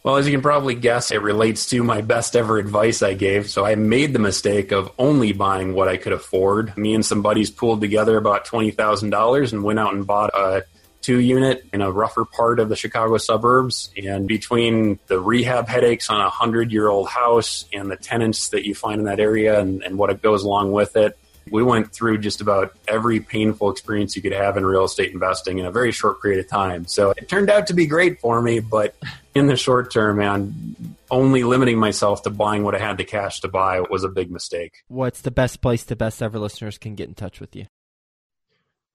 Well, 0.02 0.16
as 0.16 0.26
you 0.26 0.32
can 0.32 0.40
probably 0.40 0.74
guess, 0.74 1.10
it 1.10 1.20
relates 1.20 1.66
to 1.66 1.84
my 1.84 2.00
best 2.00 2.34
ever 2.34 2.56
advice 2.58 3.02
I 3.02 3.12
gave. 3.12 3.50
So 3.50 3.66
I 3.66 3.74
made 3.74 4.14
the 4.14 4.18
mistake 4.18 4.72
of 4.72 4.90
only 4.98 5.32
buying 5.32 5.74
what 5.74 5.86
I 5.86 5.98
could 5.98 6.14
afford. 6.14 6.74
Me 6.78 6.94
and 6.94 7.04
some 7.04 7.20
buddies 7.20 7.50
pooled 7.50 7.82
together 7.82 8.16
about 8.16 8.46
$20,000 8.46 9.52
and 9.52 9.62
went 9.62 9.78
out 9.78 9.92
and 9.92 10.06
bought 10.06 10.30
a 10.34 10.64
two 11.02 11.20
unit 11.20 11.66
in 11.74 11.82
a 11.82 11.90
rougher 11.92 12.24
part 12.24 12.58
of 12.58 12.70
the 12.70 12.76
Chicago 12.76 13.18
suburbs. 13.18 13.90
And 14.02 14.26
between 14.26 14.98
the 15.08 15.20
rehab 15.20 15.68
headaches 15.68 16.08
on 16.08 16.22
a 16.22 16.30
hundred 16.30 16.72
year 16.72 16.88
old 16.88 17.10
house 17.10 17.66
and 17.70 17.90
the 17.90 17.96
tenants 17.96 18.48
that 18.48 18.66
you 18.66 18.74
find 18.74 18.98
in 18.98 19.04
that 19.04 19.20
area 19.20 19.60
and, 19.60 19.82
and 19.82 19.98
what 19.98 20.08
it 20.08 20.22
goes 20.22 20.42
along 20.42 20.72
with 20.72 20.96
it, 20.96 21.18
we 21.50 21.62
went 21.62 21.92
through 21.92 22.18
just 22.18 22.40
about 22.40 22.74
every 22.88 23.20
painful 23.20 23.70
experience 23.70 24.16
you 24.16 24.22
could 24.22 24.32
have 24.32 24.56
in 24.56 24.64
real 24.64 24.84
estate 24.84 25.12
investing 25.12 25.58
in 25.58 25.66
a 25.66 25.70
very 25.70 25.92
short 25.92 26.22
period 26.22 26.44
of 26.44 26.50
time. 26.50 26.86
So 26.86 27.10
it 27.10 27.28
turned 27.28 27.50
out 27.50 27.66
to 27.68 27.74
be 27.74 27.86
great 27.86 28.20
for 28.20 28.40
me, 28.40 28.60
but 28.60 28.94
in 29.34 29.46
the 29.46 29.56
short 29.56 29.92
term, 29.92 30.18
man, 30.18 30.76
only 31.10 31.44
limiting 31.44 31.78
myself 31.78 32.22
to 32.22 32.30
buying 32.30 32.64
what 32.64 32.74
I 32.74 32.78
had 32.78 32.96
the 32.96 33.04
cash 33.04 33.40
to 33.40 33.48
buy 33.48 33.80
was 33.80 34.04
a 34.04 34.08
big 34.08 34.30
mistake. 34.30 34.84
What's 34.88 35.20
the 35.20 35.30
best 35.30 35.60
place 35.60 35.84
the 35.84 35.96
best 35.96 36.22
ever 36.22 36.38
listeners 36.38 36.78
can 36.78 36.94
get 36.94 37.08
in 37.08 37.14
touch 37.14 37.40
with 37.40 37.54
you? 37.54 37.66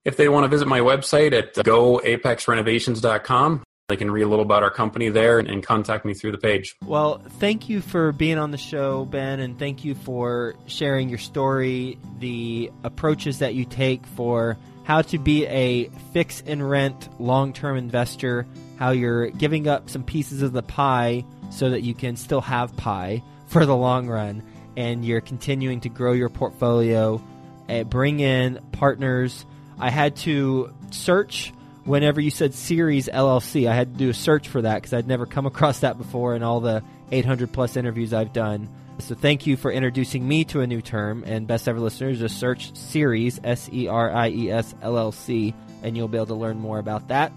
If 0.06 0.18
they 0.18 0.30
want 0.30 0.46
to 0.46 0.48
visit 0.48 0.68
my 0.68 0.80
website 0.80 1.34
at 1.34 1.54
goapexrenovations.com, 1.56 3.64
they 3.90 3.98
can 3.98 4.10
read 4.10 4.22
a 4.22 4.28
little 4.28 4.46
about 4.46 4.64
our 4.64 4.70
company 4.70 5.10
there 5.10 5.40
and 5.40 5.64
contact 5.64 6.06
me 6.06 6.14
through 6.14 6.32
the 6.32 6.38
page. 6.38 6.78
Well, 6.86 7.22
thank 7.40 7.68
you 7.68 7.82
for 7.82 8.12
being 8.12 8.38
on 8.38 8.52
the 8.52 8.58
show, 8.58 9.06
Ben, 9.06 9.40
and 9.40 9.58
thank 9.58 9.84
you 9.84 9.96
for 9.96 10.56
sharing 10.68 11.10
your 11.10 11.18
story, 11.18 11.98
the 12.20 12.72
approaches 12.84 13.40
that 13.40 13.56
you 13.56 13.66
take 13.66 14.06
for 14.06 14.58
how 14.84 15.02
to 15.02 15.18
be 15.18 15.46
a 15.48 15.90
fix 16.14 16.42
and 16.46 16.68
rent 16.68 17.10
long 17.20 17.52
term 17.52 17.78
investor, 17.78 18.46
how 18.78 18.92
you're 18.92 19.32
giving 19.32 19.68
up 19.68 19.90
some 19.90 20.04
pieces 20.04 20.44
of 20.44 20.54
the 20.54 20.64
pie 20.64 21.26
so 21.50 21.72
that 21.72 21.82
you 21.82 21.96
can 21.96 22.16
still 22.16 22.42
have 22.42 22.76
pie 22.78 23.24
for 23.48 23.66
the 23.66 23.76
long 23.76 24.08
run, 24.08 24.44
and 24.78 25.04
you're 25.04 25.22
continuing 25.22 25.82
to 25.82 25.90
grow 25.90 26.14
your 26.14 26.30
portfolio, 26.30 27.22
uh, 27.68 27.84
bring 27.84 28.20
in 28.20 28.60
partners. 28.72 29.46
I 29.80 29.90
had 29.90 30.16
to 30.18 30.74
search 30.92 31.54
whenever 31.90 32.22
you 32.22 32.30
said 32.30 32.54
Series 32.54 33.08
LLC, 33.08 33.70
I 33.70 33.76
had 33.76 33.94
to 33.94 33.98
do 33.98 34.10
a 34.10 34.14
search 34.14 34.48
for 34.48 34.62
that 34.62 34.76
because 34.76 34.94
I'd 34.94 35.08
never 35.08 35.26
come 35.26 35.46
across 35.48 35.80
that 35.80 35.98
before 35.98 36.36
in 36.36 36.44
all 36.44 36.60
the 36.60 36.84
800 37.12 37.52
plus 37.52 37.76
interviews 37.76 38.14
I've 38.14 38.34
done. 38.34 38.70
So 39.00 39.16
thank 39.16 39.48
you 39.48 39.56
for 39.56 39.72
introducing 39.72 40.28
me 40.28 40.44
to 40.46 40.62
a 40.62 40.68
new 40.68 40.82
term. 40.82 41.24
And 41.26 41.48
best 41.48 41.68
ever 41.68 41.80
listeners, 41.80 42.20
just 42.20 42.38
search 42.38 42.76
Series 42.76 43.40
S 43.44 43.70
E 43.72 43.88
R 43.88 44.12
I 44.12 44.30
E 44.30 44.52
S 44.52 44.76
L 44.82 44.98
L 44.98 45.12
C, 45.12 45.54
and 45.84 45.96
you'll 45.96 46.10
be 46.10 46.18
able 46.18 46.28
to 46.28 46.36
learn 46.36 46.60
more 46.60 46.80
about 46.80 47.08
that 47.08 47.32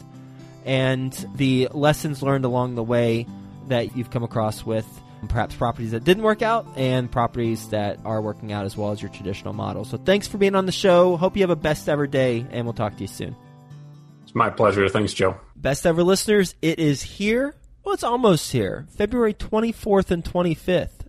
and 0.65 1.13
the 1.35 1.69
lessons 1.73 2.23
learned 2.23 2.45
along 2.45 2.75
the 2.75 2.83
way 2.83 3.27
that 3.69 3.97
you've 3.97 4.11
come 4.11 4.23
across 4.23 4.65
with 4.65 4.87
perhaps 5.29 5.55
properties 5.55 5.93
that 5.93 6.03
didn't 6.03 6.25
work 6.25 6.43
out 6.43 6.67
and 6.77 7.11
properties 7.11 7.69
that 7.69 7.99
are 8.05 8.21
working 8.21 8.53
out 8.53 8.65
as 8.65 8.77
well 8.77 8.91
as 8.91 9.01
your 9.01 9.11
traditional 9.11 9.53
model. 9.53 9.85
So 9.85 9.97
thanks 9.97 10.27
for 10.27 10.39
being 10.39 10.57
on 10.57 10.67
the 10.67 10.73
show. 10.73 11.17
Hope 11.17 11.37
you 11.37 11.43
have 11.43 11.51
a 11.51 11.57
best 11.57 11.89
ever 11.89 12.09
day, 12.09 12.45
and 12.51 12.67
we'll 12.67 12.73
talk 12.73 12.97
to 12.97 13.03
you 13.03 13.09
soon. 13.09 13.37
It's 14.33 14.37
my 14.39 14.49
pleasure. 14.49 14.89
Thanks, 14.89 15.13
Joe. 15.13 15.37
Best 15.55 15.85
ever 15.85 16.03
listeners, 16.03 16.55
it 16.63 16.79
is 16.79 17.03
here. 17.03 17.55
Well, 17.85 17.93
it's 17.93 18.03
almost 18.03 18.51
here. 18.51 18.87
February 18.97 19.35
24th 19.35 20.11
and 20.11 20.25
25th. 20.25 21.07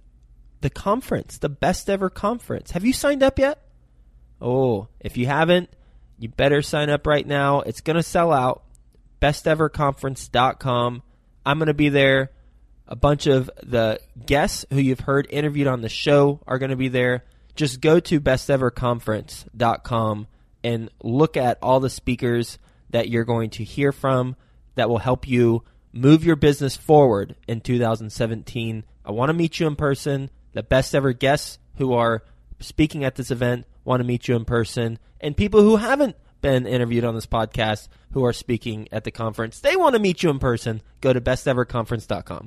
The 0.59 0.69
conference, 0.69 1.38
the 1.38 1.47
best 1.47 1.89
ever 1.89 2.09
conference. 2.09 2.71
Have 2.71 2.83
you 2.83 2.91
signed 2.91 3.23
up 3.23 3.39
yet? 3.39 3.65
Oh, 4.41 4.89
if 4.99 5.15
you 5.15 5.25
haven't, 5.25 5.69
you 6.19 6.27
better 6.27 6.62
sign 6.62 6.89
up 6.89 7.07
right 7.07 7.25
now. 7.25 7.62
It's 7.62 7.79
going 7.79 7.95
to 7.95 8.03
sell 8.03 8.33
out. 8.33 8.65
Besteverconference.com. 9.21 11.03
I'm 11.45 11.59
going 11.59 11.67
to 11.67 11.73
be 11.73 11.88
there. 11.88 12.29
A 12.89 12.97
bunch 12.97 13.27
of 13.27 13.49
the 13.63 14.01
guests 14.25 14.65
who 14.69 14.81
you've 14.81 14.99
heard 14.99 15.27
interviewed 15.29 15.67
on 15.67 15.79
the 15.79 15.88
show 15.88 16.41
are 16.45 16.59
going 16.59 16.71
to 16.71 16.75
be 16.75 16.89
there. 16.89 17.23
Just 17.55 17.79
go 17.79 18.01
to 18.01 18.19
besteverconference.com 18.19 20.27
and 20.62 20.89
look 21.01 21.38
at 21.38 21.57
all 21.62 21.79
the 21.79 21.89
speakers 21.89 22.59
that 22.93 23.10
you're 23.10 23.25
going 23.25 23.49
to 23.49 23.63
hear 23.63 23.91
from 23.91 24.36
that 24.75 24.88
will 24.88 24.99
help 24.99 25.27
you 25.27 25.63
move 25.91 26.23
your 26.23 26.36
business 26.36 26.77
forward 26.77 27.36
in 27.47 27.60
2017. 27.60 28.84
I 29.03 29.12
want 29.12 29.29
to 29.29 29.34
meet 29.34 29.60
you 29.60 29.67
in 29.67 29.75
person. 29.75 30.29
The 30.53 30.63
best 30.63 30.95
ever 30.95 31.12
guests 31.12 31.60
who 31.77 31.93
are 31.93 32.23
speaking 32.60 33.03
at 33.03 33.15
this 33.15 33.32
event 33.32 33.65
want 33.84 33.99
to 33.99 34.08
meet 34.08 34.27
you 34.27 34.36
in 34.36 34.45
person. 34.45 34.99
And 35.19 35.36
people 35.36 35.62
who 35.62 35.77
haven't 35.77 36.15
been 36.41 36.67
interviewed 36.67 37.03
on 37.03 37.15
this 37.15 37.25
podcast 37.25 37.88
who 38.12 38.23
are 38.25 38.34
speaking 38.34 38.88
at 38.91 39.03
the 39.03 39.12
conference, 39.12 39.60
they 39.60 39.75
want 39.75 39.95
to 39.95 39.99
meet 39.99 40.21
you 40.21 40.29
in 40.29 40.39
person. 40.39 40.82
Go 41.01 41.13
to 41.13 41.21
besteverconference.com. 41.21 42.41